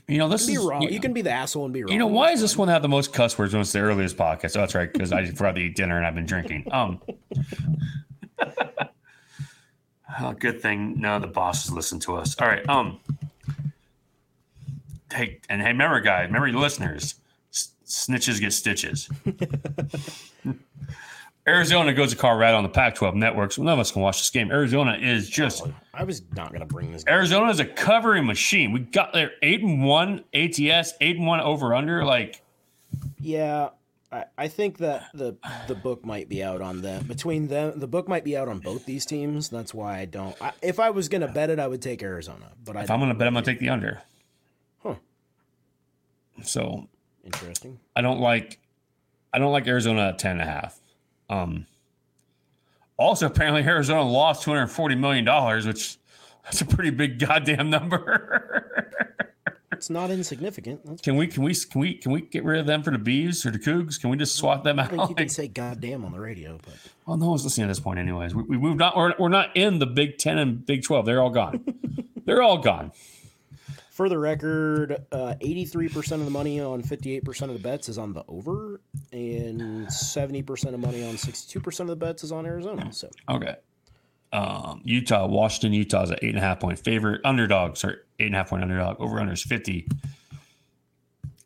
[0.07, 0.83] You know, this Be is wrong.
[0.83, 1.91] You, You can be the asshole and be wrong.
[1.93, 4.17] you know why is this one have the most cuss words when it's the earliest
[4.19, 4.57] podcast?
[4.57, 6.67] Oh, that's right, because I forgot to eat dinner and I've been drinking.
[6.71, 7.01] Um.
[10.21, 12.37] oh, good thing none of the bosses listen to us.
[12.41, 12.69] All right.
[12.69, 13.01] Um.
[15.13, 17.15] hey, and hey, remember, guys, remember listeners,
[17.53, 19.09] s- snitches get stitches.
[21.47, 24.31] Arizona goes to Colorado on the Pac-12 network, so none of us can watch this
[24.31, 24.51] game.
[24.51, 27.05] Arizona is just I was not gonna bring this.
[27.05, 27.15] Game.
[27.15, 28.73] Arizona is a covering machine.
[28.73, 32.05] We got there eight and one ATS, eight and one over under.
[32.05, 32.43] Like
[33.21, 33.71] Yeah,
[34.11, 35.37] I, I think that the
[35.69, 37.05] the book might be out on them.
[37.07, 39.51] Between them, the book might be out on both these teams.
[39.51, 40.41] That's why I don't.
[40.41, 42.53] I, if I was gonna bet it, I would take Arizona.
[42.65, 44.01] But I if I'm gonna bet, I'm gonna take the under.
[44.83, 44.95] Huh.
[46.43, 46.89] So
[47.23, 47.81] interesting.
[47.95, 48.61] I don't like
[49.33, 50.81] I don't like Arizona at ten and a half.
[51.29, 51.67] Um
[52.97, 55.97] also apparently Arizona lost two hundred forty million dollars, which
[56.45, 58.71] that's a pretty big goddamn number.
[59.85, 60.81] It's not insignificant.
[60.85, 62.99] That's, can we can we can we can we get rid of them for the
[62.99, 64.01] bees or the cougs?
[64.01, 64.87] Can we just swap them out?
[64.87, 67.69] I think you can say goddamn on the radio, but well, no one's listening at
[67.69, 68.35] this point, anyways.
[68.35, 68.93] We, we moved on.
[68.97, 71.05] We're, we're not in the Big Ten and Big Twelve.
[71.05, 71.65] They're all gone.
[72.25, 72.93] They're all gone.
[73.95, 77.89] For the record, three percent of the money on fifty eight percent of the bets
[77.89, 78.81] is on the over,
[79.13, 82.93] and seventy percent of money on sixty two percent of the bets is on Arizona.
[82.93, 83.55] So Okay.
[84.33, 87.21] Um, Utah, Washington, Utah is an eight and a half point favorite.
[87.25, 89.01] Underdog, sorry, eight and a half point underdog.
[89.01, 89.87] Over under is 50.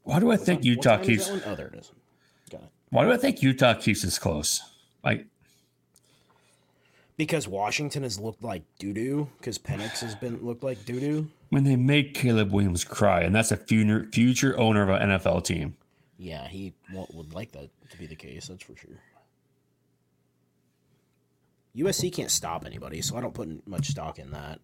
[0.05, 1.29] Why do I think Utah keeps?
[1.29, 1.93] Oh, there it is.
[2.51, 2.69] Got it.
[2.89, 4.63] why do I think Utah keeps this close?
[5.05, 5.27] Like
[7.19, 9.29] Because Washington has looked like doo doo.
[9.37, 11.29] Because Penix has been looked like doo doo.
[11.51, 15.45] When they make Caleb Williams cry, and that's a future future owner of an NFL
[15.45, 15.77] team.
[16.19, 18.49] Yeah, he would like that to be the case.
[18.49, 18.97] That's for sure.
[21.77, 24.61] USC can't stop anybody, so I don't put much stock in that.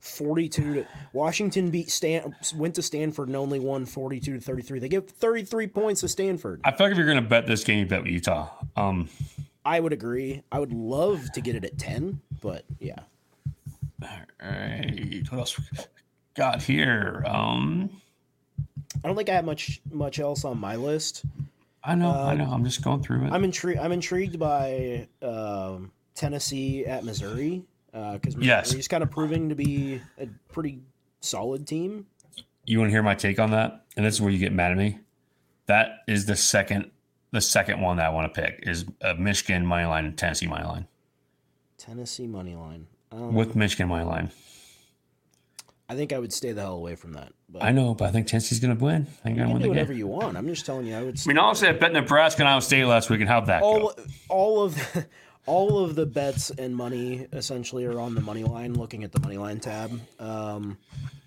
[0.00, 4.78] Forty-two to Washington beat Stan went to Stanford and only won forty-two to thirty-three.
[4.78, 6.60] They give thirty-three points to Stanford.
[6.64, 8.50] I feel like if you're gonna bet this game, you bet with Utah.
[8.76, 9.08] Um
[9.64, 10.42] I would agree.
[10.52, 13.00] I would love to get it at ten, but yeah,
[14.02, 14.08] all
[14.40, 15.22] right.
[15.30, 15.60] What else
[16.38, 17.22] got here?
[17.26, 17.90] Um
[19.04, 21.24] I don't think I have much much else on my list.
[21.84, 22.50] I know, I know.
[22.50, 23.32] I'm just going through it.
[23.32, 23.78] I'm intrigued.
[23.80, 28.66] I'm intrigued by um, Tennessee at Missouri because Yes.
[28.66, 30.80] Missouri's kind of proving to be a pretty
[31.20, 32.06] solid team.
[32.66, 33.84] You want to hear my take on that?
[33.96, 34.98] And this is where you get mad at me.
[35.66, 36.90] That is the second,
[37.30, 40.46] the second one that I want to pick is uh, Michigan money line and Tennessee
[40.46, 40.86] money line
[41.78, 42.86] Tennessee money line.
[43.12, 44.30] Um, with Michigan money line.
[45.88, 47.32] I think I would stay the hell away from that.
[47.48, 49.06] But I know, but I think Tennessee's going to win.
[49.08, 50.00] I think you I can win do the whatever game.
[50.00, 50.36] you want.
[50.36, 50.94] I'm just telling you.
[50.94, 51.18] I would.
[51.18, 53.94] I mean, honestly, I bet Nebraska and Iowa State last week, and how'd that all
[53.94, 53.94] go?
[54.28, 55.06] all of
[55.46, 58.74] all of the bets and money essentially are on the money line.
[58.74, 60.76] Looking at the money line tab, um,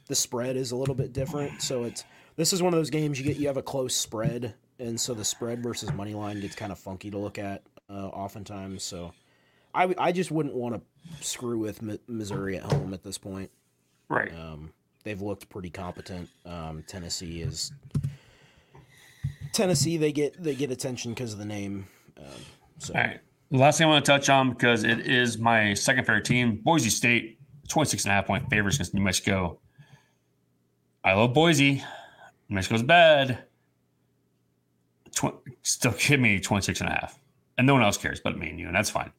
[0.08, 1.62] the spread is a little bit different.
[1.64, 2.04] So it's
[2.36, 5.16] this is one of those games you get you have a close spread, and so
[5.16, 8.84] the spread versus money line gets kind of funky to look at uh, oftentimes.
[8.84, 9.12] So
[9.74, 13.50] I I just wouldn't want to screw with Mi- Missouri at home at this point.
[14.12, 14.34] Right.
[14.34, 14.74] Um,
[15.06, 16.28] they've looked pretty competent.
[16.46, 17.72] Um, Tennessee is
[19.54, 19.96] Tennessee.
[19.96, 21.88] They get they get attention because of the name.
[22.18, 22.26] Um,
[22.78, 23.22] so All right.
[23.52, 26.58] The last thing I want to touch on because it is my second favorite team,
[26.58, 27.40] Boise State,
[27.70, 29.60] 26 and a half point favorites against New Mexico.
[31.06, 31.84] I love Boise.
[32.50, 33.46] New Mexico's bad.
[35.16, 37.18] Tw- still give me 26 and a half.
[37.58, 39.12] And no one else cares but me and you, and that's fine.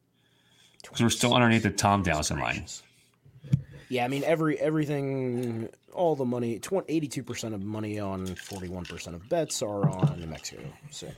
[0.82, 2.66] Because we're still underneath the Tom Dowson line.
[3.92, 9.14] Yeah, I mean every everything, all the money, eighty-two percent of money on forty-one percent
[9.14, 10.62] of bets are on New Mexico.
[10.90, 11.08] So,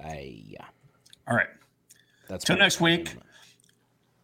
[0.00, 0.64] I yeah,
[1.26, 1.48] All right.
[2.28, 3.16] that's Till next week.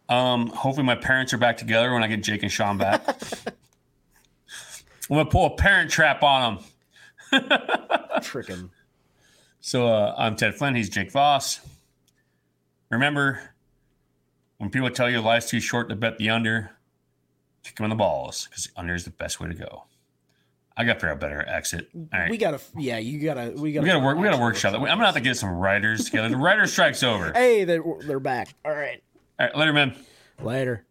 [0.08, 3.02] Um, hopefully my parents are back together when I get Jake and Sean back.
[3.08, 3.16] I'm
[5.16, 6.60] gonna pull a parent trap on
[7.32, 7.42] them.
[8.22, 8.70] Trick 'em.
[9.60, 10.76] So uh, I'm Ted Flint.
[10.76, 11.58] He's Jake Vos.
[12.88, 13.40] Remember,
[14.58, 16.70] when people tell you life's too short to bet the under,
[17.62, 19.84] kick them in the balls because under is the best way to go.
[20.76, 21.88] I got to figure out a better exit.
[21.94, 22.30] All right.
[22.30, 24.16] We gotta, yeah, you gotta, we gotta, we got to work.
[24.16, 24.78] We got to workshop that.
[24.78, 26.30] I'm gonna have to get some writers together.
[26.30, 27.30] The writer strike's over.
[27.32, 28.54] Hey, they're they're back.
[28.64, 29.02] All right,
[29.38, 29.94] All right, later, man.
[30.40, 30.84] later.